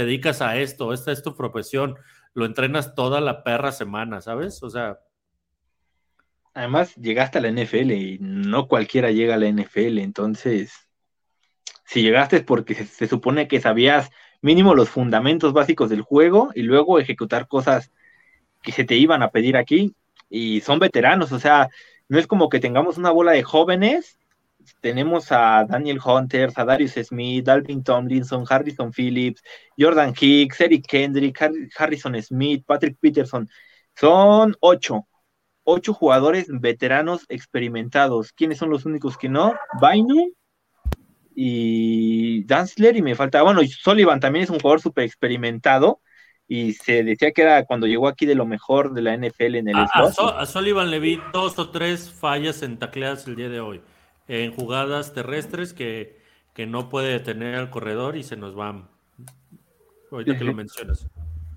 [0.00, 1.96] dedicas a esto, esta es tu profesión,
[2.34, 4.62] lo entrenas toda la perra semana, ¿sabes?
[4.62, 4.98] O sea.
[6.54, 10.88] Además, llegaste a la NFL y no cualquiera llega a la NFL, entonces,
[11.84, 14.10] si llegaste es porque se, supone que sabías
[14.42, 17.90] mínimo los fundamentos básicos del juego y luego ejecutar cosas
[18.62, 19.94] que se te iban a pedir aquí
[20.28, 21.70] y son veteranos, o sea,
[22.08, 24.18] no es como que tengamos una bola de jóvenes,
[24.80, 29.42] tenemos a Daniel Hunter, a Darius Smith, Alvin Tomlinson, Harrison Phillips,
[29.78, 31.38] Jordan Hicks, Eric Kendrick,
[31.76, 33.48] Harrison Smith, Patrick Peterson.
[33.96, 35.06] Son ocho,
[35.64, 38.32] ocho jugadores veteranos experimentados.
[38.32, 39.54] ¿Quiénes son los únicos que no?
[39.80, 40.32] Bainu
[41.34, 46.00] y Danzler y me falta, bueno, Sullivan también es un jugador súper experimentado
[46.46, 49.68] y se decía que era cuando llegó aquí de lo mejor de la NFL en
[49.68, 53.60] el a, a, Sullivan le vi dos o tres fallas en tacleadas el día de
[53.60, 53.80] hoy
[54.28, 56.20] en jugadas terrestres que,
[56.66, 58.88] no puede detener al corredor y se nos van.
[60.10, 61.06] Ahorita que lo mencionas.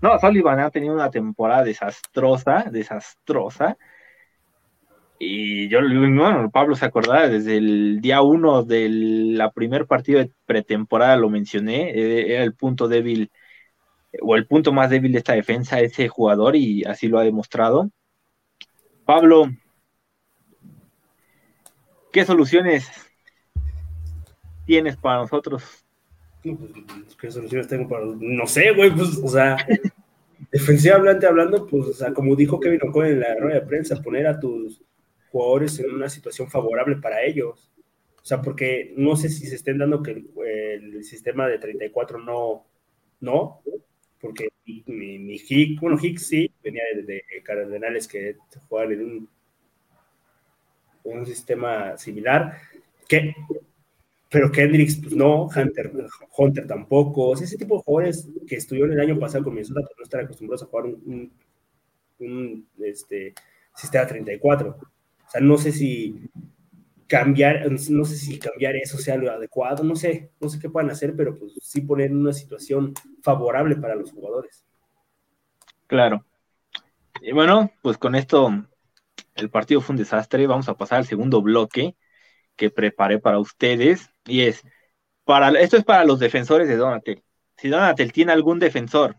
[0.01, 3.77] No, Sullivan ha tenido una temporada desastrosa, desastrosa.
[5.17, 10.31] Y yo, bueno, Pablo se acordará, desde el día uno de la primer partido de
[10.45, 13.31] pretemporada lo mencioné, eh, era el punto débil
[14.21, 17.89] o el punto más débil de esta defensa ese jugador y así lo ha demostrado.
[19.05, 19.49] Pablo,
[22.15, 22.89] ¿Qué soluciones
[24.65, 25.85] tienes para nosotros?
[26.41, 28.05] Pues, ¿Qué soluciones tengo para.?
[28.05, 29.57] No sé, güey, pues, o sea,
[30.49, 34.27] defensivamente hablando, pues, o sea, como dijo Kevin O'Connell en la rueda de prensa, poner
[34.27, 34.81] a tus
[35.29, 37.69] jugadores en una situación favorable para ellos.
[38.15, 42.65] O sea, porque no sé si se estén dando que el, sistema de 34 no,
[43.19, 43.61] no,
[44.21, 48.37] porque mi, mi, Hick, bueno, Hick sí, venía de, de Cardenales que
[48.69, 49.34] jugaban en un
[51.05, 52.57] un sistema similar,
[53.07, 53.33] que,
[54.29, 55.91] pero Kendricks, pues no, Hunter,
[56.37, 60.03] Hunter tampoco, ese tipo de jugadores que estuvieron el año pasado con Minnesota pues, no
[60.03, 61.31] están acostumbrados a jugar un,
[62.19, 63.33] un, este,
[63.75, 64.69] sistema 34.
[64.69, 66.29] O sea, no sé si
[67.07, 70.89] cambiar, no sé si cambiar eso sea lo adecuado, no sé, no sé qué puedan
[70.89, 74.65] hacer, pero pues sí poner una situación favorable para los jugadores.
[75.87, 76.25] Claro.
[77.21, 78.65] Y bueno, pues con esto
[79.35, 80.47] el partido fue un desastre.
[80.47, 81.95] Vamos a pasar al segundo bloque
[82.55, 84.09] que preparé para ustedes.
[84.25, 84.63] Y es,
[85.25, 87.23] para, esto es para los defensores de Donatel.
[87.57, 89.17] Si Donatel tiene algún defensor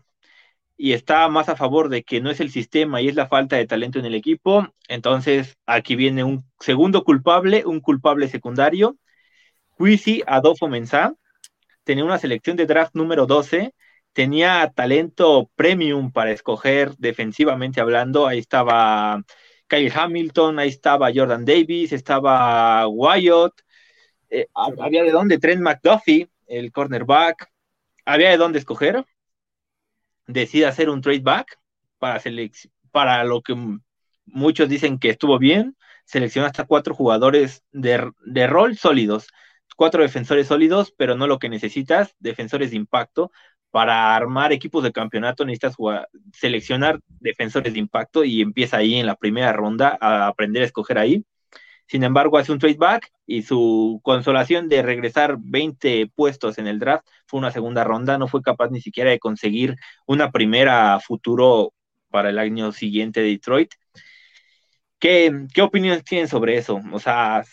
[0.77, 3.55] y está más a favor de que no es el sistema y es la falta
[3.55, 8.97] de talento en el equipo, entonces aquí viene un segundo culpable, un culpable secundario.
[9.77, 11.13] Quisi Adolfo Mensah
[11.83, 13.73] tenía una selección de draft número 12,
[14.13, 18.27] tenía talento premium para escoger defensivamente hablando.
[18.27, 19.23] Ahí estaba
[19.67, 23.53] Kyle Hamilton, ahí estaba Jordan Davis, estaba Wyatt,
[24.29, 27.49] eh, había de dónde, Trent McDuffie, el cornerback,
[28.05, 29.05] había de dónde escoger,
[30.27, 31.59] decide hacer un trade back
[31.97, 32.21] para,
[32.91, 33.55] para lo que
[34.25, 35.75] muchos dicen que estuvo bien,
[36.05, 39.27] selecciona hasta cuatro jugadores de, de rol sólidos,
[39.75, 43.31] cuatro defensores sólidos, pero no lo que necesitas, defensores de impacto.
[43.71, 45.75] Para armar equipos de campeonato necesitas
[46.33, 50.97] seleccionar defensores de impacto y empieza ahí en la primera ronda a aprender a escoger
[50.97, 51.25] ahí.
[51.87, 56.79] Sin embargo, hace un trade back y su consolación de regresar 20 puestos en el
[56.79, 58.17] draft fue una segunda ronda.
[58.17, 59.75] No fue capaz ni siquiera de conseguir
[60.05, 61.73] una primera futuro
[62.09, 63.73] para el año siguiente de Detroit.
[64.99, 66.81] ¿Qué, qué opiniones tienen sobre eso?
[66.91, 67.43] O sea,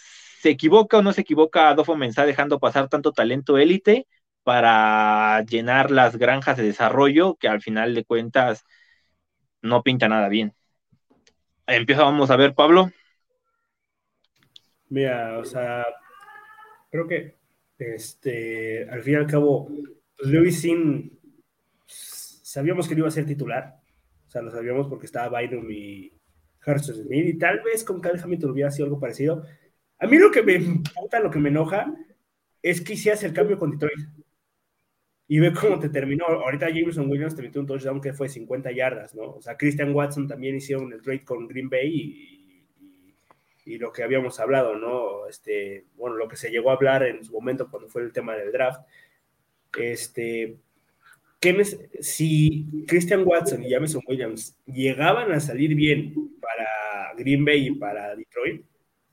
[0.41, 4.07] ¿se equivoca o no se equivoca Adolfo Mensah dejando pasar tanto talento élite
[4.45, 8.65] para llenar las granjas de desarrollo que al final de cuentas
[9.63, 10.53] no pinta nada bien?
[11.67, 12.91] Empieza, vamos a ver, Pablo.
[14.91, 15.85] Mira, o sea,
[16.91, 17.37] creo que
[17.79, 19.69] este, al fin y al cabo,
[20.17, 21.19] pues Sin
[21.87, 23.81] sabíamos que no iba a ser titular.
[24.27, 26.13] O sea, lo sabíamos porque estaba Bynum y
[26.65, 29.45] Harrison Smith, y tal vez con Cal Hamilton hubiera sido algo parecido.
[29.99, 31.93] A mí lo que me importa, lo que me enoja,
[32.63, 34.09] es que hicieras el cambio con Detroit.
[35.27, 36.27] Y ve cómo te terminó.
[36.27, 39.33] Ahorita Jameson Williams te metió un touchdown que fue 50 yardas, ¿no?
[39.33, 42.35] O sea, Christian Watson también hicieron el trade con Green Bay y
[43.67, 45.27] y lo que habíamos hablado, ¿no?
[45.27, 48.37] Este, bueno, lo que se llegó a hablar en su momento cuando fue el tema
[48.37, 48.81] del draft.
[49.79, 50.59] Este,
[52.01, 58.15] si Christian Watson y Jameson Williams llegaban a salir bien para Green Bay y para
[58.15, 58.65] Detroit,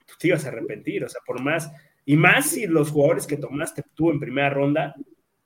[0.06, 1.72] tú te ibas a arrepentir, o sea, por más,
[2.06, 4.96] y más si los jugadores que tomaste tú en primera ronda,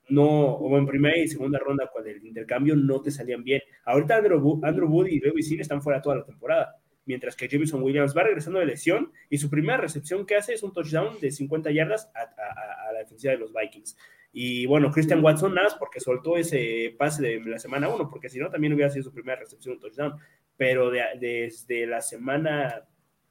[0.08, 3.62] no, o en primera y segunda ronda con el intercambio no te salían bien.
[3.84, 8.14] Ahorita Andrew, Andrew Wood y Lewis están fuera toda la temporada mientras que Jameson Williams
[8.14, 11.70] va regresando de lesión y su primera recepción que hace es un touchdown de 50
[11.70, 13.96] yardas a, la defensiva de los Vikings.
[14.32, 18.38] Y bueno, Christian Watson nada porque soltó ese pase de la semana 1, porque si
[18.38, 20.14] no también hubiera sido su primera recepción, un touchdown.
[20.56, 22.82] Pero desde la semana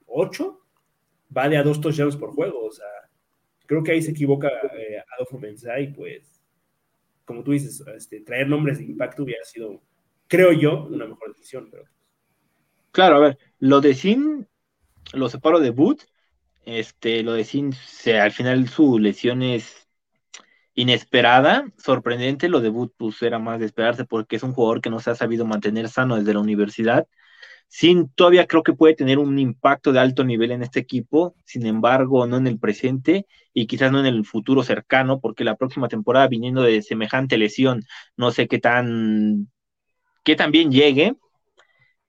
[0.08, 0.60] 8
[1.36, 2.66] va de a dos touchdowns por juego.
[2.66, 2.88] O sea,
[3.68, 6.35] creo que ahí se equivoca eh, Adolfo Mensah pues,
[7.26, 9.82] como tú dices, este, traer nombres de impacto hubiera sido,
[10.28, 11.68] creo yo, una mejor decisión.
[11.70, 11.84] Pero
[12.92, 14.48] Claro, a ver, lo de Sin
[15.14, 16.04] lo separo de Boot.
[16.66, 19.88] Este, lo de Sin, se, al final su lesión es
[20.74, 22.50] inesperada, sorprendente.
[22.50, 25.12] Lo de Boot, pues era más de esperarse porque es un jugador que no se
[25.12, 27.08] ha sabido mantener sano desde la universidad.
[27.78, 31.66] Sin todavía creo que puede tener un impacto de alto nivel en este equipo, sin
[31.66, 35.90] embargo, no en el presente y quizás no en el futuro cercano, porque la próxima
[35.90, 37.84] temporada, viniendo de semejante lesión,
[38.16, 39.52] no sé qué tan,
[40.24, 41.16] qué tan bien llegue,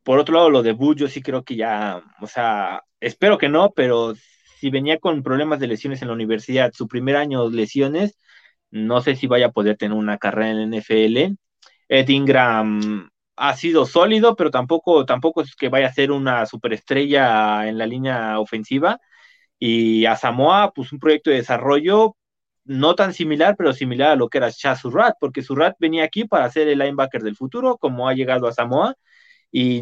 [0.04, 3.48] por otro lado, lo de Butch, yo sí creo que ya, o sea, espero que
[3.48, 4.14] no, pero
[4.60, 8.16] si venía con problemas de lesiones en la universidad, su primer año lesiones,
[8.70, 11.36] no sé si vaya a poder tener una carrera en el NFL.
[11.88, 17.68] Ed Ingram ha sido sólido, pero tampoco, tampoco es que vaya a ser una superestrella
[17.68, 19.00] en la línea ofensiva.
[19.58, 22.16] Y a Samoa, pues un proyecto de desarrollo
[22.64, 26.24] no tan similar, pero similar a lo que era Chaz Surratt, porque Surratt venía aquí
[26.24, 28.96] para ser el linebacker del futuro, como ha llegado a Samoa,
[29.52, 29.80] y,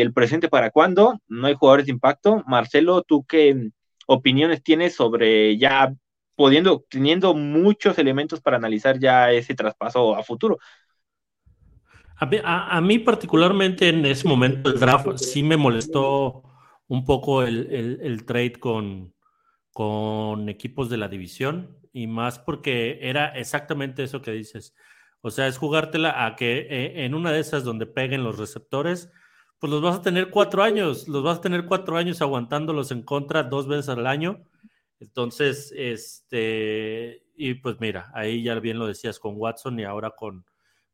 [0.00, 2.44] el presente para cuándo, no hay jugadores de impacto.
[2.46, 3.70] Marcelo, ¿tú qué
[4.06, 5.92] opiniones tienes sobre ya
[6.36, 10.58] pudiendo, teniendo muchos elementos para analizar ya ese traspaso a futuro?
[12.18, 16.42] A mí, particularmente en ese momento el draft sí me molestó
[16.88, 19.12] un poco el, trade con,
[20.48, 24.74] equipos de la división y más porque era exactamente eso que dices.
[25.20, 29.10] O sea, es jugártela a que eh, en una de esas donde peguen los receptores,
[29.58, 33.02] pues los vas a tener cuatro años, los vas a tener cuatro años aguantándolos en
[33.02, 34.44] contra dos veces al año.
[35.00, 40.44] Entonces, este, y pues mira, ahí ya bien lo decías con Watson y ahora con,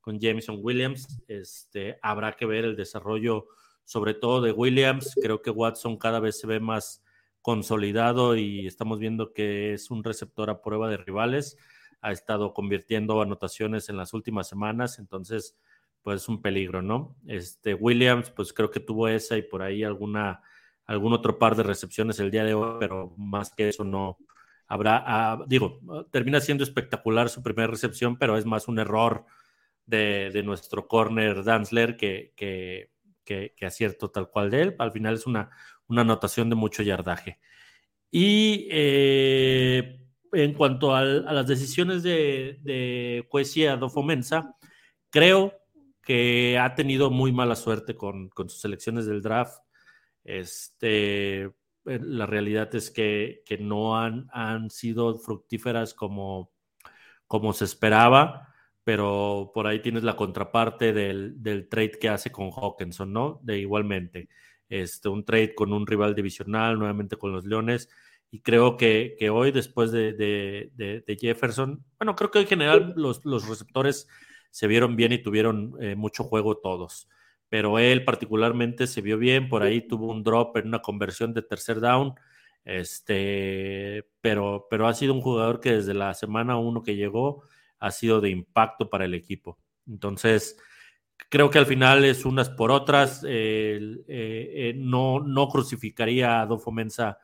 [0.02, 3.46] con Jameson Williams, este, habrá que ver el desarrollo,
[3.84, 5.14] sobre todo de Williams.
[5.22, 7.02] Creo que Watson cada vez se ve más
[7.40, 11.56] consolidado y estamos viendo que es un receptor a prueba de rivales
[12.02, 15.56] ha estado convirtiendo anotaciones en las últimas semanas, entonces
[16.02, 17.14] pues es un peligro, ¿no?
[17.28, 20.42] Este Williams, pues creo que tuvo esa y por ahí alguna
[20.84, 24.18] algún otro par de recepciones el día de hoy, pero más que eso no
[24.66, 25.78] habrá, ah, digo,
[26.10, 29.24] termina siendo espectacular su primera recepción, pero es más un error
[29.86, 32.90] de, nuestro corner Danzler que, que,
[33.24, 34.76] que, acierto tal cual de él.
[34.78, 35.50] Al final es una,
[35.88, 37.38] una anotación de mucho yardaje.
[38.10, 40.00] Y eh,
[40.32, 44.56] en cuanto a, las decisiones de, de Cuesia Dofomensa,
[45.10, 45.62] creo
[46.02, 49.62] que ha tenido muy mala suerte con, sus selecciones del draft.
[50.24, 51.50] Este, eh,
[51.84, 56.52] la realidad es que, no han, han, sido fructíferas como,
[57.26, 58.51] como se esperaba,
[58.84, 63.40] pero por ahí tienes la contraparte del, trade que hace con Hawkinson, ¿no?
[63.42, 64.28] De igualmente,
[64.68, 67.88] este, un trade con un rival divisional, nuevamente con los Leones,
[68.30, 70.70] y creo que, hoy, después de,
[71.20, 74.08] Jefferson, bueno, creo que en general los, los receptores
[74.50, 77.08] se vieron bien y tuvieron eh, mucho juego todos,
[77.48, 81.42] pero él particularmente se vio bien, por ahí tuvo un drop en una conversión de
[81.42, 82.14] tercer down,
[82.64, 87.44] este, pero, pero ha sido un jugador que desde la semana uno que llegó
[87.82, 89.58] ha sido de impacto para el equipo.
[89.88, 90.56] Entonces,
[91.28, 93.24] creo que al final es unas por otras.
[93.26, 97.18] Eh, eh, no, no crucificaría a Adolfo Mensa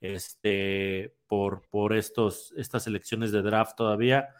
[0.00, 4.30] este, por, por estos, estas elecciones de draft todavía.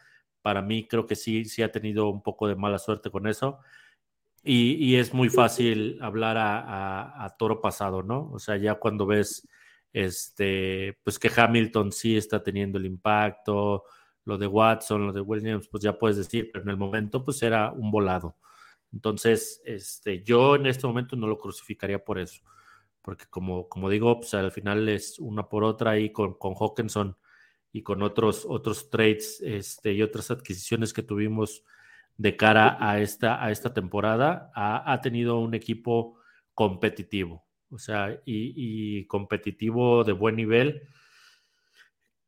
[0.42, 3.60] Para mí creo que sí, sí ha tenido un poco de mala suerte con eso.
[4.42, 8.30] Y, es muy fácil hablar a, a, toro pasado, ¿no?
[8.32, 9.46] O sea, ya cuando ves
[9.92, 13.84] este, pues que Hamilton sí está teniendo el impacto,
[14.24, 17.42] lo de Watson, lo de Williams, pues ya puedes decir, pero en el momento pues
[17.42, 18.36] era un volado.
[18.92, 22.42] Entonces, este, yo en este momento no lo crucificaría por eso,
[23.02, 27.16] porque como, como digo, pues al final es una por otra ahí con, con Hawkinson
[27.72, 31.64] y con otros, otros trades este, y otras adquisiciones que tuvimos
[32.16, 36.18] de cara a esta, a esta temporada, ha, ha tenido un equipo
[36.52, 40.82] competitivo, o sea, y, y competitivo de buen nivel.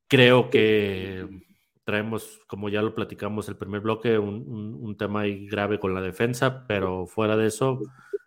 [0.08, 1.26] Creo que
[1.84, 6.66] traemos, como ya lo platicamos el primer bloque, un, tema ahí grave con la defensa,
[6.66, 7.80] pero fuera de eso,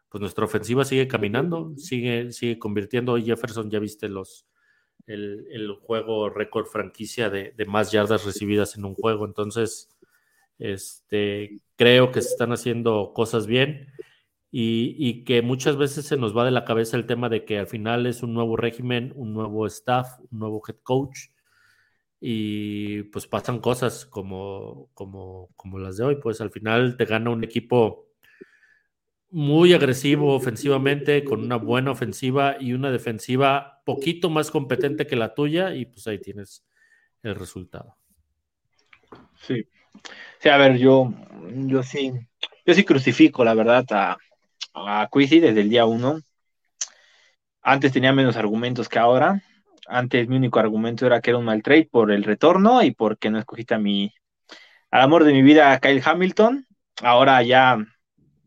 [0.09, 3.17] pues nuestra ofensiva sigue caminando, sigue, sigue convirtiendo.
[3.17, 4.45] Jefferson, ya viste los
[5.07, 9.25] el, juego récord franquicia de, más yardas recibidas en un juego.
[9.25, 9.89] Entonces,
[10.59, 13.87] este, creo que se están haciendo cosas bien.
[14.51, 17.59] Y, y, que muchas veces se nos va de la cabeza el tema de que
[17.59, 21.17] al final es un nuevo régimen, un nuevo staff, un nuevo head coach,
[22.19, 27.29] y pues pasan cosas como, como, como las de hoy, pues al final te gana
[27.29, 28.07] un equipo
[29.29, 35.33] muy agresivo ofensivamente, con una buena ofensiva y una defensiva poquito más competente que la
[35.33, 36.65] tuya y pues ahí tienes
[37.21, 37.97] el resultado.
[39.41, 39.67] Sí.
[40.39, 41.13] Sí, a ver, yo,
[41.67, 42.11] yo sí,
[42.65, 44.17] yo sí crucifico, la verdad, a,
[44.73, 46.19] a desde el día uno.
[47.61, 49.41] Antes tenía menos argumentos que ahora
[49.87, 53.29] antes mi único argumento era que era un mal trade por el retorno y porque
[53.29, 54.13] no escogiste a mi,
[54.91, 56.65] al amor de mi vida, Kyle Hamilton.
[57.01, 57.77] Ahora ya,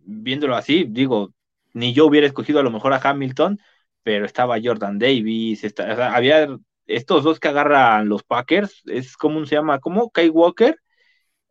[0.05, 1.34] viéndolo así, digo,
[1.74, 3.59] ni yo hubiera escogido a lo mejor a Hamilton,
[4.03, 6.49] pero estaba Jordan Davis, había
[6.86, 10.11] estos dos que agarran los Packers, es como se llama, ¿cómo?
[10.11, 10.76] Kyle Walker,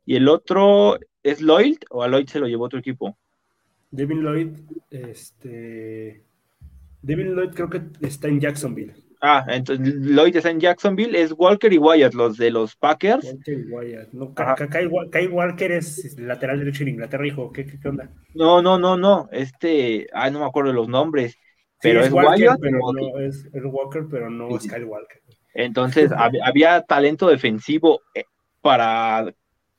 [0.06, 3.18] y el otro es Lloyd, o a Lloyd se lo llevó otro equipo.
[3.92, 4.58] Devin Lloyd,
[4.90, 6.24] este.
[7.02, 9.07] Devin Lloyd creo que está en Jacksonville.
[9.22, 13.26] Ah, entonces Lloyd está en Jacksonville, es Walker y Wyatt, los de los Packers.
[13.26, 14.10] Walker y Wyatt.
[14.12, 17.52] No, Kyle Walker es lateral derecho en Inglaterra, hijo.
[17.52, 18.12] ¿Qué, qué, onda?
[18.36, 19.28] No, no, no, no.
[19.32, 21.38] Este, ay, no me acuerdo de los nombres.
[21.82, 22.60] Pero es, Wyatt.
[22.62, 25.22] Pero no, es, Walker, pero no es Kyle Walker.
[25.54, 26.12] Entonces,
[26.44, 28.26] había, talento defensivo eh,
[28.62, 29.34] para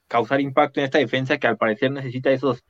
[0.09, 2.65] causar impacto en esta defensa que al parecer necesita esos,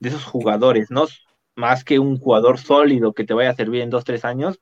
[0.00, 1.06] de esos jugadores, ¿no?
[1.54, 4.60] Más que un jugador sólido que te vaya a servir en dos, tres años,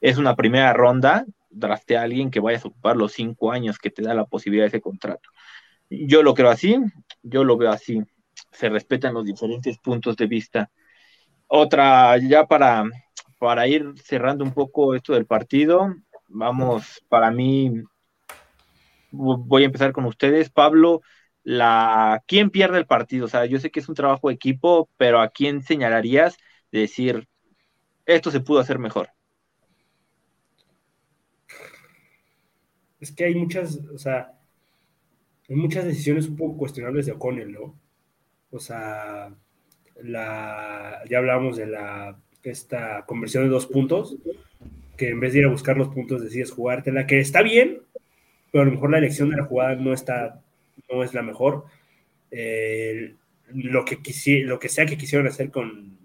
[0.00, 3.90] es una primera ronda, drafte a alguien que vayas a ocupar los cinco años que
[3.90, 5.30] te da la posibilidad de ese contrato.
[5.90, 6.76] Yo lo creo así,
[7.22, 8.02] yo lo veo así.
[8.52, 10.70] Se respetan los diferentes puntos de vista.
[11.46, 12.84] Otra, ya para,
[13.38, 15.94] para ir cerrando un poco esto del partido,
[16.28, 17.82] vamos, para mí,
[19.10, 20.50] voy a empezar con ustedes.
[20.50, 21.00] Pablo,
[21.42, 23.24] la, ¿quién pierde el partido?
[23.24, 26.36] O sea, yo sé que es un trabajo de equipo, pero ¿a quién señalarías
[26.70, 27.26] de decir,
[28.04, 29.10] esto se pudo hacer mejor?
[33.00, 34.32] Es que hay muchas, o sea,
[35.48, 37.74] hay muchas decisiones un poco cuestionables de O'Connell, ¿no?
[38.50, 39.34] O sea,
[40.02, 44.16] la, ya hablábamos de la, esta conversión de dos puntos,
[44.96, 47.82] que en vez de ir a buscar los puntos decides jugártela, que está bien,
[48.50, 50.42] pero a lo mejor la elección de la jugada no está,
[50.90, 51.64] no es la mejor.
[53.54, 53.98] lo, que
[54.44, 55.98] lo que sea que quisieron hacer con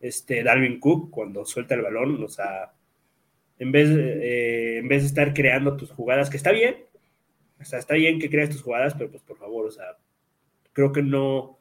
[0.00, 2.72] este Dalvin Cook cuando suelta el balón, o sea,
[3.62, 6.84] en vez, eh, en vez de estar creando tus jugadas, que está bien,
[7.60, 9.98] o sea, está bien que creas tus jugadas, pero pues por favor, o sea,
[10.72, 11.60] creo que no,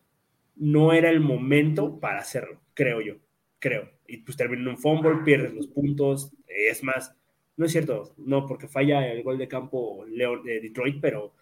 [0.55, 3.17] no era el momento para hacerlo, creo yo,
[3.59, 3.91] creo.
[4.07, 7.15] Y pues termina un fumble, pierdes los puntos, es más,
[7.55, 11.35] no es cierto, no, porque falla el gol de campo de Detroit, pero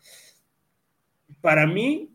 [1.40, 2.12] para mí,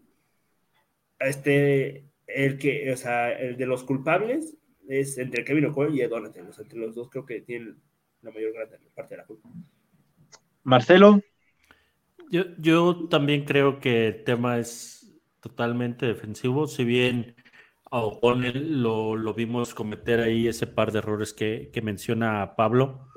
[1.19, 4.55] este, el que, o sea, el de los culpables
[4.87, 7.79] es entre Kevin O'Connell y Ed entre los dos creo que tienen
[8.25, 8.53] la mayor
[8.95, 9.49] parte de la culpa.
[10.63, 11.21] Marcelo.
[12.31, 17.37] Yo, yo también creo que el tema es totalmente defensivo, si bien
[17.91, 23.09] a O'Connell lo, lo, vimos cometer ahí ese par de errores que, que, menciona Pablo.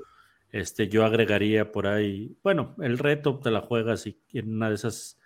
[0.52, 4.76] Este, yo agregaría por ahí, bueno, el reto te la juegas y en una de
[4.76, 5.18] esas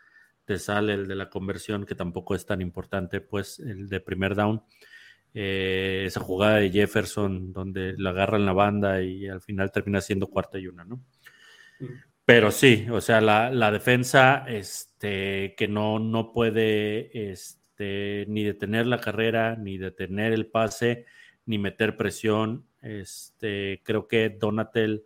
[0.45, 4.35] te sale el de la conversión, que tampoco es tan importante, pues el de primer
[4.35, 4.62] down.
[5.35, 10.26] Eh, esa jugada de Jefferson donde la agarran la banda y al final termina siendo
[10.26, 11.03] cuarta y una, ¿no?
[12.24, 18.87] Pero sí, o sea, la, la, defensa este, que no, no puede este, ni detener
[18.87, 21.07] la carrera, ni detener el pase,
[21.47, 22.66] ni meter presión.
[22.80, 25.05] Este, creo que Donatel,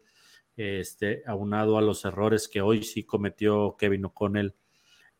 [0.56, 4.54] este, aunado a los errores que hoy sí cometió Kevin O'Connell,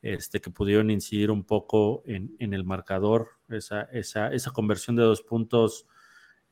[0.07, 5.23] este, que pudieron incidir un poco en, el marcador, esa, esa, esa, conversión de dos
[5.23, 5.87] puntos,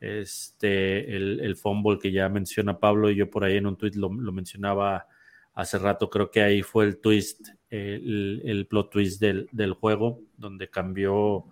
[0.00, 3.92] este, el, el, fumble que ya menciona Pablo y yo por ahí en un tweet
[3.94, 5.06] lo, lo mencionaba
[5.52, 10.20] hace rato, creo que ahí fue el twist, el, el plot twist del, del, juego,
[10.36, 11.44] donde cambió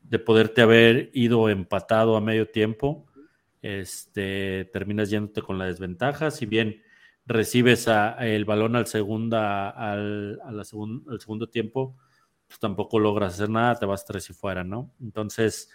[0.00, 3.06] de poderte haber ido empatado a medio tiempo,
[3.62, 6.82] este, terminas yéndote con la desventaja, si bien
[7.28, 7.86] recibes
[8.20, 11.96] el balón al, segunda, al, segundo tiempo,
[12.46, 14.94] pues tampoco logras hacer nada, te vas tres y fuera, ¿no?
[15.00, 15.70] Entonces,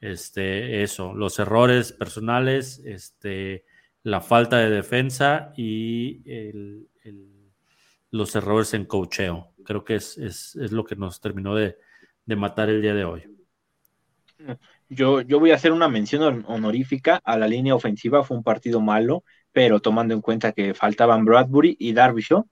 [0.00, 3.64] este, eso, los errores personales, este,
[4.02, 6.22] la falta de defensa y
[8.10, 9.52] los errores en cocheo.
[9.64, 11.76] Creo que es, es, es lo que nos terminó de,
[12.24, 13.22] de, matar el día de hoy.
[14.88, 18.80] Yo, yo voy a hacer una mención honorífica a la línea ofensiva, fue un partido
[18.80, 19.24] malo,
[19.56, 22.46] pero tomando en cuenta que faltaban Bradbury y Darvishaw,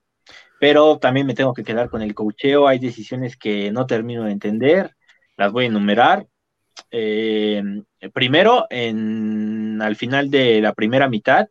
[0.59, 4.31] pero también me tengo que quedar con el cocheo, hay decisiones que no termino de
[4.31, 4.95] entender,
[5.37, 6.25] las voy a enumerar.
[6.89, 7.61] Eh,
[8.11, 11.47] primero, al final de la primera mitad,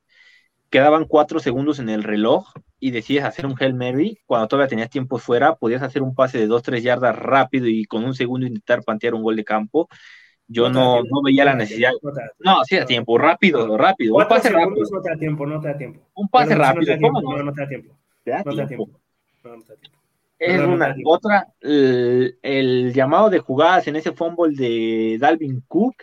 [0.71, 4.91] quedaban cuatro segundos en el reloj y decides hacer un Hail Mary, cuando todavía tenías
[4.91, 8.45] tiempo fuera, podías hacer un pase de dos, tres yardas rápido y con un segundo
[8.45, 9.89] intentar pantear un gol de campo
[10.47, 11.93] yo no, no, veía la necesidad.
[12.41, 14.17] No, sí, a tiempo, rápido, rápido.
[14.17, 14.85] Un pase rápido.
[14.91, 16.01] No te da tiempo, no te da tiempo.
[16.15, 17.43] Un pase rápido, ¿cómo no?
[17.43, 17.95] No, te da tiempo.
[18.23, 18.91] ¿Te da no, te da tiempo.
[20.39, 25.95] Es una, otra, el, el, llamado de jugadas en ese fumble de Dalvin Cook,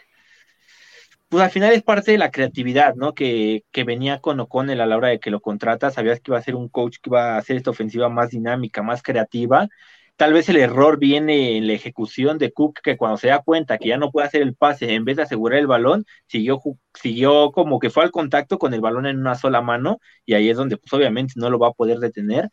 [1.29, 3.13] pues al final es parte de la creatividad, ¿no?
[3.13, 6.37] Que, que venía con O'Connell a la hora de que lo contratas, sabías que iba
[6.37, 9.69] a ser un coach que iba a hacer esta ofensiva más dinámica, más creativa,
[10.15, 13.79] Tal vez el error viene en la ejecución de Cook, que cuando se da cuenta
[13.79, 16.61] que ya no puede hacer el pase, en vez de asegurar el balón, siguió,
[16.93, 20.49] siguió como que fue al contacto con el balón en una sola mano, y ahí
[20.49, 22.49] es donde pues obviamente no lo va a poder detener.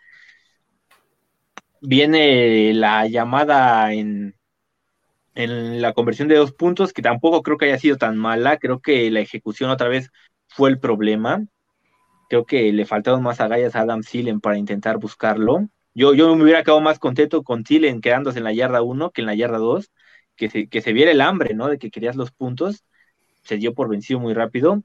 [1.83, 4.35] Viene la llamada en,
[5.35, 8.81] en la conversión de dos puntos, que tampoco creo que haya sido tan mala, creo
[8.81, 10.11] que la ejecución otra vez
[10.49, 11.45] fue el problema.
[12.31, 15.69] Creo que le faltaron más agallas a Adam Sillen para intentar buscarlo
[15.99, 19.21] yo, yo me hubiera quedado más contento con Thielen quedándose en la yarda 1 que
[19.23, 19.91] en la yarda 2,
[20.37, 21.69] que se, que se viera el hambre, ¿no?
[21.69, 22.85] De que querías los puntos.
[23.43, 24.83] Se dio por vencido muy rápido.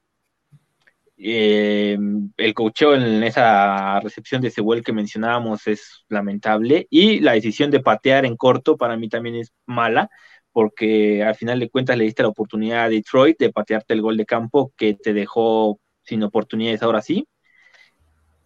[1.18, 1.99] Eh,
[2.38, 6.88] el cocheo en esa recepción de Sewell que mencionábamos es lamentable.
[6.89, 10.09] Y la decisión de patear en corto para mí también es mala,
[10.51, 14.18] porque al final de cuentas le diste la oportunidad a Detroit de patearte el gol
[14.18, 17.28] de campo que te dejó sin oportunidades ahora sí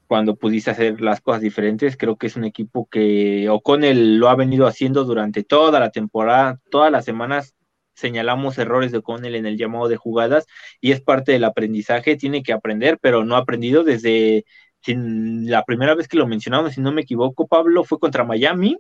[0.08, 1.98] cuando pudiste hacer las cosas diferentes.
[1.98, 6.60] Creo que es un equipo que O'Connell lo ha venido haciendo durante toda la temporada,
[6.72, 7.54] todas las semanas
[7.94, 10.46] señalamos errores de O'Connell en el llamado de jugadas
[10.80, 14.46] y es parte del aprendizaje, tiene que aprender, pero no ha aprendido desde
[14.86, 18.78] la primera vez que lo mencionamos, si no me equivoco, Pablo, fue contra Miami,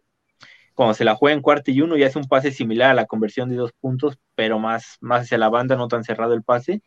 [0.76, 3.06] cuando se la juega en cuarto y uno y hace un pase similar a la
[3.08, 6.84] conversión de dos puntos, pero más, más hacia la banda, no tan cerrado el pase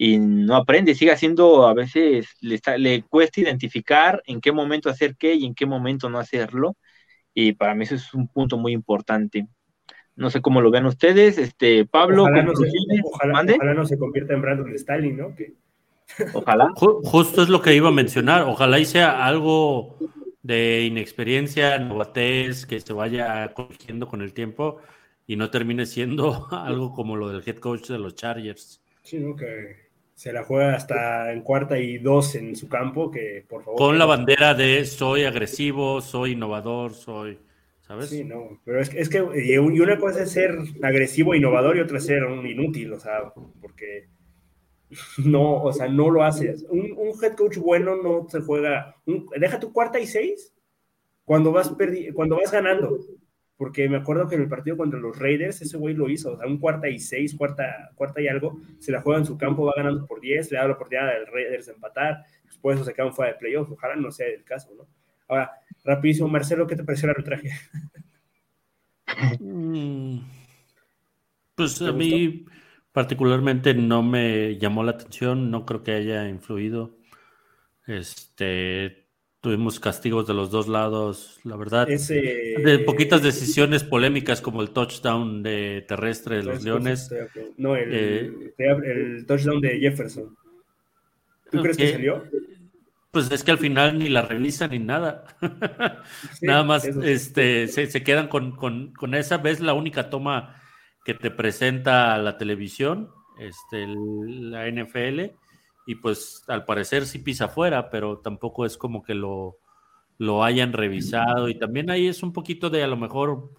[0.00, 5.16] y no aprende, sigue haciendo, a veces le, le, cuesta identificar en qué momento hacer
[5.16, 6.76] qué y en qué momento no hacerlo.
[7.34, 9.48] Y para mí eso es un punto muy importante.
[10.14, 11.36] No sé cómo lo vean ustedes.
[11.36, 12.68] Este, Pablo, ojalá no, se,
[13.04, 15.34] ojalá, ojalá no se convierta en Brandon Stalin, ¿no?
[15.34, 15.54] Que...
[16.32, 16.70] Ojalá.
[16.76, 18.42] Justo es lo que iba a mencionar.
[18.42, 19.98] Ojalá y sea algo
[20.42, 24.78] de inexperiencia, novatez, que se vaya corrigiendo con el tiempo
[25.26, 28.80] y no termine siendo algo como lo del head coach de los Chargers.
[29.02, 29.34] Sí, ¿no?
[29.34, 29.87] Que
[30.18, 33.78] se la juega hasta en cuarta y dos en su campo, que por favor.
[33.78, 37.38] Con la bandera de soy agresivo, soy innovador, soy.
[37.82, 38.10] ¿Sabes?
[38.10, 41.98] Sí, no, pero es, es que y una cosa es ser agresivo, innovador y otra
[41.98, 44.08] es ser un inútil, o sea, porque
[45.24, 46.66] no, o sea, no lo haces.
[46.68, 48.96] Un, un head coach bueno no se juega,
[49.38, 50.52] deja tu cuarta y seis
[51.24, 51.72] cuando vas,
[52.12, 52.98] cuando vas ganando
[53.58, 56.36] porque me acuerdo que en el partido contra los Raiders ese güey lo hizo, o
[56.38, 59.66] sea, un cuarta y seis, cuarta, cuarta y algo, se la juega en su campo,
[59.66, 62.94] va ganando por 10, le da la oportunidad al Raiders de empatar, después eso se
[62.94, 64.86] quedan fuera de playoffs, ojalá no sea el caso, ¿no?
[65.26, 65.50] Ahora,
[65.84, 67.50] rapidísimo, Marcelo, ¿qué te pareció el arbitraje?
[69.40, 70.20] Mm,
[71.56, 72.44] pues a mí
[72.92, 76.96] particularmente no me llamó la atención, no creo que haya influido.
[77.86, 79.07] Este,
[79.48, 81.86] tuvimos castigos de los dos lados, la verdad.
[81.88, 87.10] De poquitas decisiones polémicas como el touchdown de terrestre de los Leones.
[87.56, 90.36] No, el, eh, el touchdown de Jefferson.
[91.50, 92.24] ¿Tú crees que salió?
[93.10, 95.24] Pues es que al final ni la revisan ni nada.
[96.42, 99.38] nada más este, se, quedan con, con, esa.
[99.38, 100.60] Ves la única toma
[101.06, 105.32] que te presenta la televisión, este, la NFL,
[105.88, 109.56] y pues al parecer sí pisa afuera, pero tampoco es como que lo,
[110.18, 111.48] lo hayan revisado.
[111.48, 113.50] Y también ahí es un poquito de a lo mejor,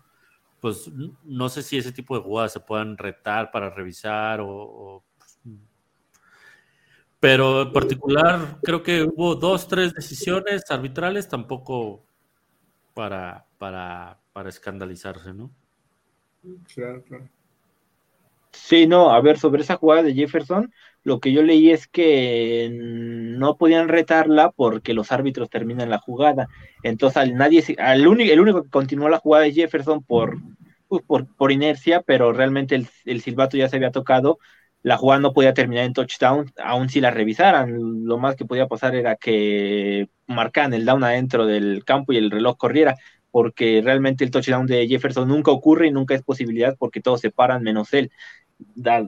[0.59, 0.91] pues
[1.23, 5.03] no sé si ese tipo de jugadas se puedan retar para revisar o
[7.19, 12.05] pero en particular, creo que hubo dos, tres decisiones arbitrales, tampoco
[12.93, 15.51] para, para, para escandalizarse, ¿no?
[16.73, 17.27] Claro, claro.
[18.51, 20.73] Sí, no, a ver, sobre esa jugada de Jefferson,
[21.09, 26.47] lo que yo leí es que no podían retarla porque los árbitros terminan la jugada.
[26.83, 30.37] Entonces, al nadie, al único, el único que continuó la jugada es Jefferson por,
[30.87, 34.37] pues, por, por, inercia, pero realmente el, el silbato ya se había tocado
[34.81, 38.05] la jugada no podía terminar en touchdown, aun si la revisaran.
[38.05, 42.31] Lo más que podía pasar era que marcaran el down adentro del campo y el
[42.31, 42.95] reloj corriera,
[43.31, 47.31] porque realmente el touchdown de Jefferson nunca ocurre y nunca es posibilidad porque todos se
[47.31, 48.11] paran menos él,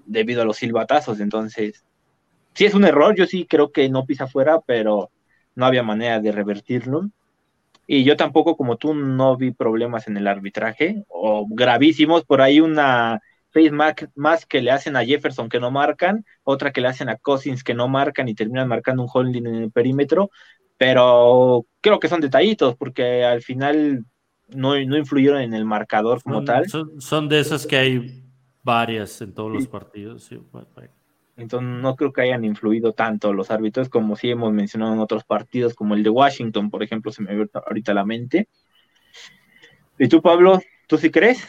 [0.06, 1.20] debido a los silbatazos.
[1.20, 1.86] Entonces,
[2.54, 5.10] si es un error, yo sí creo que no pisa fuera, pero
[5.56, 7.10] no había manera de revertirlo.
[7.88, 12.62] Y yo tampoco, como tú, no vi problemas en el arbitraje, o gravísimos, por ahí
[12.62, 13.22] una
[13.52, 13.72] face
[14.16, 17.64] más que le hacen a Jefferson que no marcan, otra que le hacen a Cousins
[17.64, 20.32] que no marcan y terminan marcando un holding en el perímetro,
[20.78, 24.06] pero creo que son detallitos porque al final
[24.50, 26.66] no, no influyeron en el marcador como tal.
[26.70, 28.24] Son, de esas que hay
[28.64, 30.30] varias en todos los partidos.
[31.38, 35.24] Entonces no creo que hayan influido tanto los árbitros como sí hemos mencionado en otros
[35.24, 38.48] partidos, como el de Washington, por ejemplo, se me viene ahorita la mente.
[39.98, 41.48] ¿Y tú, Pablo, tú sí crees?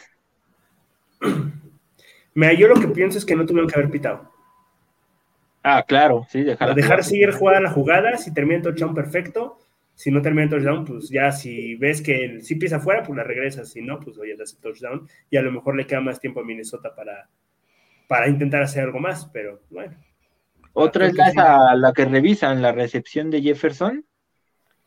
[2.35, 4.31] Mira, yo lo que pienso es que no tuvieron que haber pitado.
[5.61, 6.75] Ah, claro, sí, dejar.
[6.75, 9.59] Dejar seguir jugada la jugada, si termina el touchdown, perfecto.
[9.95, 13.23] Si no termina el touchdown, pues ya si ves que si pisa afuera, pues la
[13.23, 13.69] regresas.
[13.69, 15.07] Si no, pues oye, das el touchdown.
[15.29, 17.29] Y a lo mejor le queda más tiempo a Minnesota para,
[18.07, 19.95] para intentar hacer algo más, pero bueno.
[20.73, 24.05] Otra es la, la que revisan la recepción de Jefferson,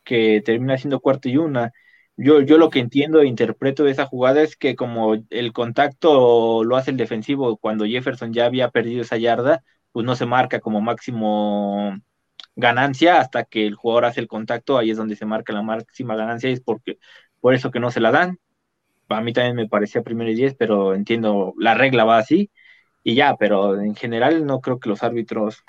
[0.03, 1.71] que termina siendo cuarto y una.
[2.17, 6.63] Yo, yo lo que entiendo e interpreto de esa jugada es que como el contacto
[6.63, 10.59] lo hace el defensivo cuando Jefferson ya había perdido esa yarda, pues no se marca
[10.59, 11.95] como máximo
[12.55, 16.15] ganancia hasta que el jugador hace el contacto, ahí es donde se marca la máxima
[16.15, 16.97] ganancia y es porque
[17.39, 18.39] por eso que no se la dan.
[19.09, 22.51] A mí también me parecía primero y diez, pero entiendo, la regla va así
[23.07, 25.63] y ya, pero en general no creo que los árbitros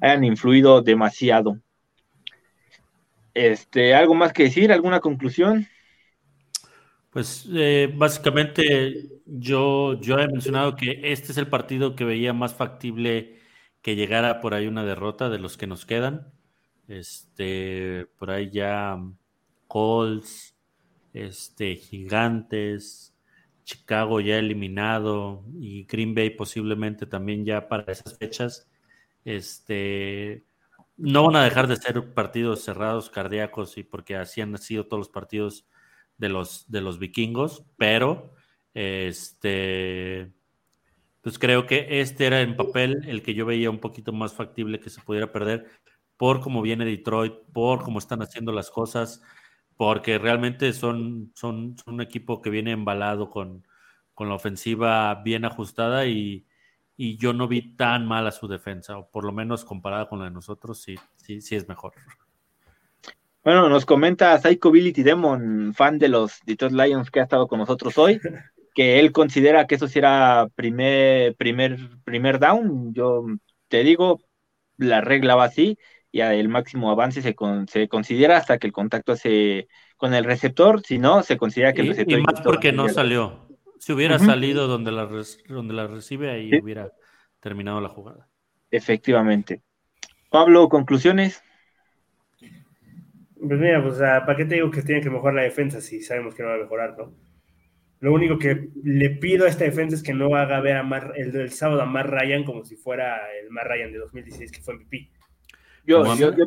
[0.00, 1.58] hayan influido demasiado.
[3.34, 4.72] Este, ¿algo más que decir?
[4.72, 5.66] ¿Alguna conclusión?
[7.10, 12.54] Pues eh, básicamente yo, yo he mencionado que este es el partido que veía más
[12.54, 13.38] factible
[13.82, 16.32] que llegara por ahí una derrota de los que nos quedan.
[16.88, 18.98] Este, por ahí ya
[19.66, 20.56] Colts,
[21.12, 23.09] este, Gigantes,
[23.70, 28.68] Chicago ya eliminado y Green Bay posiblemente también ya para esas fechas.
[29.24, 30.44] Este,
[30.96, 34.98] no van a dejar de ser partidos cerrados, cardíacos, y porque así han sido todos
[34.98, 35.68] los partidos
[36.18, 38.34] de los, de los vikingos, pero
[38.74, 40.32] este,
[41.20, 44.80] pues creo que este era en papel el que yo veía un poquito más factible
[44.80, 45.70] que se pudiera perder
[46.16, 49.22] por cómo viene Detroit, por cómo están haciendo las cosas,
[49.80, 53.66] porque realmente son, son, son un equipo que viene embalado con,
[54.12, 56.44] con la ofensiva bien ajustada y,
[56.98, 60.18] y yo no vi tan mal a su defensa, o por lo menos comparada con
[60.18, 61.94] la de nosotros, sí, sí, sí es mejor.
[63.42, 67.96] Bueno, nos comenta Psychobility Demon, fan de los Detroit Lions que ha estado con nosotros
[67.96, 68.20] hoy,
[68.74, 72.92] que él considera que eso sí era primer, primer, primer down.
[72.92, 73.24] Yo
[73.68, 74.20] te digo,
[74.76, 75.78] la regla va así,
[76.12, 77.36] y el máximo avance se,
[77.68, 81.82] se considera hasta que el contacto hace con el receptor, si no, se considera que
[81.82, 82.18] el receptor...
[82.18, 83.48] Y más porque no salió.
[83.78, 85.08] Si hubiera salido donde la,
[85.48, 86.90] donde la recibe, ahí hubiera
[87.40, 88.28] terminado la jugada.
[88.70, 89.62] Efectivamente.
[90.30, 91.42] Pablo, conclusiones.
[92.38, 96.34] Pues mira, pues, ¿para qué te digo que tiene que mejorar la defensa si sabemos
[96.34, 97.14] que no va a mejorar, no?
[98.00, 101.50] Lo único que le pido a esta defensa es que no haga ver a el,
[101.50, 105.10] sábado a Mar Ryan como si fuera el Mar Ryan de 2016 que fue MVP.
[105.86, 106.46] Yo, como, yo- yo han,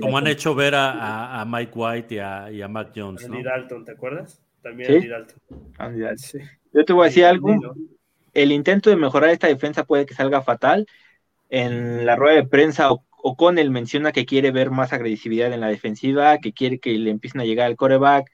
[0.00, 3.34] como hecho ver a, a- a Mike White y a, y a Mac Jones, ¿no?
[3.34, 4.42] Andy Dalton, ¿te acuerdas?
[4.62, 4.96] También Sí.
[4.96, 5.38] Andy Dalton.
[5.78, 6.18] Andy Dalton.
[6.18, 6.38] Sí.
[6.72, 7.60] Yo te voy a decir algo.
[8.32, 10.86] El intento de mejorar esta defensa puede que salga fatal.
[11.50, 15.68] En la rueda de prensa, O- O'Connell menciona que quiere ver más agresividad en la
[15.68, 18.30] defensiva, que quiere que le empiecen a llegar al coreback,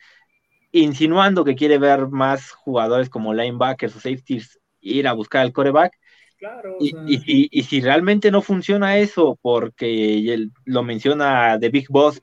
[0.73, 5.98] insinuando que quiere ver más jugadores como linebackers o safeties ir a buscar al coreback.
[6.39, 10.82] Claro, o Y, sea, y si, y si realmente no funciona eso, porque él lo
[10.82, 12.22] menciona The Big Boss,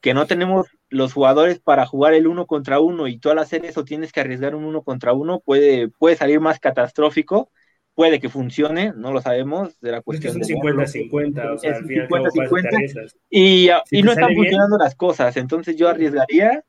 [0.00, 3.64] que no tenemos los jugadores para jugar el uno contra uno y tú al hacer
[3.66, 7.50] eso tienes que arriesgar un uno contra uno, puede, puede salir más catastrófico,
[7.94, 11.70] puede que funcione, no lo sabemos, será es que cuestión son de 50-50, o sea,
[11.70, 12.62] Es al final, ¿cómo 50-50.
[12.62, 13.16] te arriesgas?
[13.30, 14.36] Y, Si y te no están bien.
[14.36, 16.64] funcionando las cosas, entonces yo arriesgaría,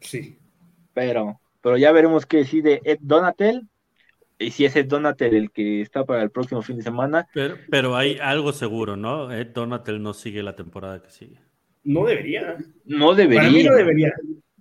[0.00, 0.38] Sí.
[0.92, 3.68] pero, pero ya veremos qué decide Ed Donatel,
[4.38, 7.56] y si es Ed Donatel el que está para el próximo fin de semana, Pero,
[7.70, 9.32] pero hay algo seguro, ¿no?
[9.32, 11.38] Ed Donatel no sigue la temporada que sigue.
[11.84, 12.56] No debería.
[12.84, 13.40] no debería.
[13.42, 14.12] Para mí no debería.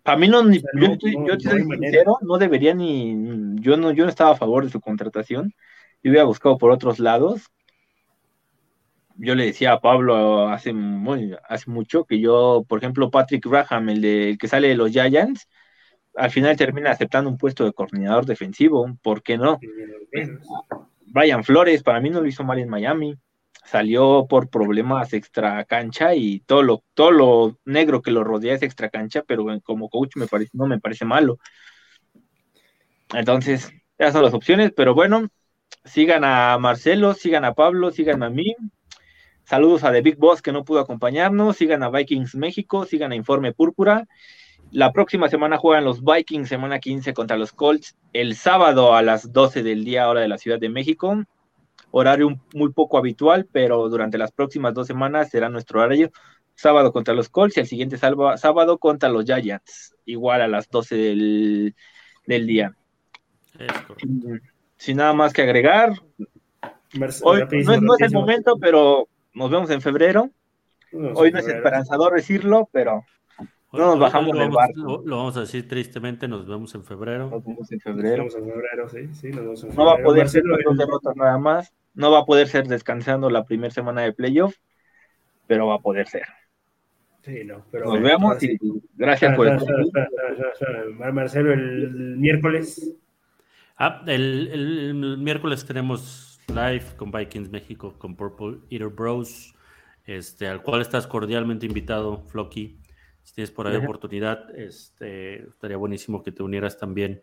[0.04, 3.16] Para mí no, ni, sea, yo, no, estoy- yo no soy sincero, no debería ni,
[3.56, 5.52] yo no, yo no estaba a favor de su contratación,
[6.04, 7.42] yo hubiera buscado por otros lados.
[9.18, 13.90] Yo le decía a Pablo hace, muy, hace mucho que yo, por ejemplo, Patrick Graham,
[13.90, 15.48] el, de, el que sale de los Giants,
[16.16, 19.60] al final termina aceptando un puesto de coordinador defensivo, ¿por qué no?
[21.08, 23.16] Brian Flores, para mí no lo hizo mal en Miami.
[23.66, 28.62] Salió por problemas extra cancha y todo lo, todo lo negro que lo rodea es
[28.62, 31.40] extra cancha, pero como coach me parece, no me parece malo.
[33.14, 35.30] Entonces, esas son las opciones, pero bueno,
[35.84, 38.56] sigan a Marcelo, sigan a Pablo, sigan a mí.
[39.46, 43.16] Saludos a The Big Boss que no pudo acompañarnos, sigan a Vikings México, sigan a
[43.16, 44.08] Informe Púrpura.
[44.76, 49.32] La próxima semana juegan los Vikings, semana 15 contra los Colts, el sábado a las
[49.32, 51.24] 12 del día, hora de la Ciudad de México.
[51.92, 56.12] Horario muy poco habitual, pero durante las próximas dos semanas será nuestro horario.
[56.56, 60.70] Sábado contra los Colts y el siguiente salva- sábado contra los Giants, igual a las
[60.70, 61.76] 12 del,
[62.28, 62.76] del día.
[63.98, 64.42] Sin,
[64.76, 65.94] sin nada más que agregar,
[67.24, 70.32] hoy no, es- no es el momento, pero nos vemos en febrero.
[71.14, 73.06] Hoy no es esperanzador decirlo, pero
[73.78, 74.82] No nos bajamos del lo vamos- barco.
[75.04, 77.30] Lo, lo vamos a decir tristemente, nos vemos en febrero.
[77.30, 78.18] nos vemos en Nos febrero.
[78.24, 80.72] vemos en febrero, sí, sí, nos vemos en No va a poder ser Marcelo, dos
[80.74, 81.74] el- derrotas nada más.
[81.94, 84.56] No va a poder ser descansando la primera semana de playoff,
[85.48, 86.26] pero va a poder ser.
[87.24, 88.58] Sí, no, pero Nos bueno, vemos y
[88.96, 90.08] gracias por espera.
[91.12, 92.96] Marcelo, el miércoles.
[93.78, 99.56] Ah, el, el- el miércoles tenemos live con Vikings México, con Purple Eater Bros,
[100.06, 102.78] este, al cual estás cordialmente invitado, Flocky.
[103.26, 103.84] Si tienes por ahí Ajá.
[103.84, 107.22] oportunidad, este, estaría buenísimo que te unieras también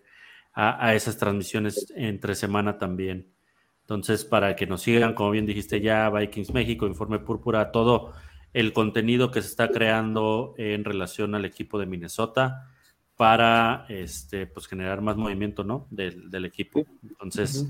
[0.52, 3.32] a, a esas transmisiones entre semana también.
[3.80, 8.12] Entonces, para que nos sigan, como bien dijiste ya, Vikings México, Informe Púrpura, todo
[8.52, 12.68] el contenido que se está creando en relación al equipo de Minnesota
[13.16, 15.86] para este, pues, generar más movimiento ¿no?
[15.90, 16.84] del, del equipo.
[17.02, 17.66] Entonces,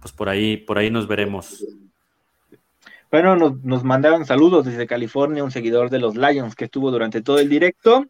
[0.00, 1.64] pues por ahí, por ahí nos veremos.
[3.12, 7.20] Bueno, nos, nos mandaron saludos desde California, un seguidor de los Lions que estuvo durante
[7.20, 8.06] todo el directo.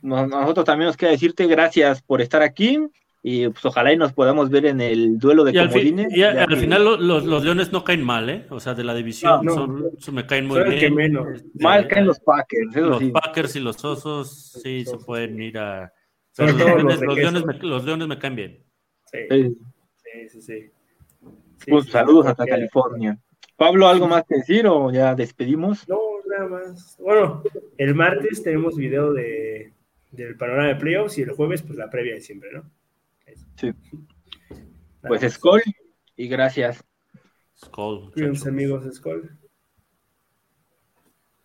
[0.00, 2.78] Nos- nosotros también nos queda decirte gracias por estar aquí
[3.22, 6.08] y pues ojalá y nos podamos ver en el duelo de Y al, comodines.
[6.16, 8.46] y a- ya al que- final lo- los, los Leones no caen mal, ¿eh?
[8.48, 9.54] O sea, de la división No, no.
[9.54, 10.80] son- son- me caen muy bien.
[10.80, 11.26] que menos.
[11.34, 13.10] Este, Mal caen los Packers, eso los sí.
[13.10, 15.92] Packers y los Osos, sí, Los se Osos, pueden ir a...
[16.34, 18.64] Pero los, leones, leones me, los Leones me caen bien.
[19.04, 19.56] Sí, Sí.
[20.02, 20.40] sí, sí.
[20.40, 20.70] sí.
[21.70, 23.18] Pues sí, saludos hasta que- California.
[23.56, 25.88] Pablo, ¿algo más que decir o ya despedimos?
[25.88, 26.96] No, nada más.
[26.98, 27.42] Bueno,
[27.78, 29.72] el martes tenemos video de,
[30.10, 32.70] del panorama de playoffs y el jueves, pues la previa de siempre, ¿no?
[33.26, 33.46] Eso.
[33.56, 33.72] Sí.
[34.50, 35.32] Nada Pues.
[35.32, 35.62] Skol
[36.16, 36.84] y gracias.
[37.56, 38.46] Skull, muchachos.
[38.46, 39.38] amigos de Skull.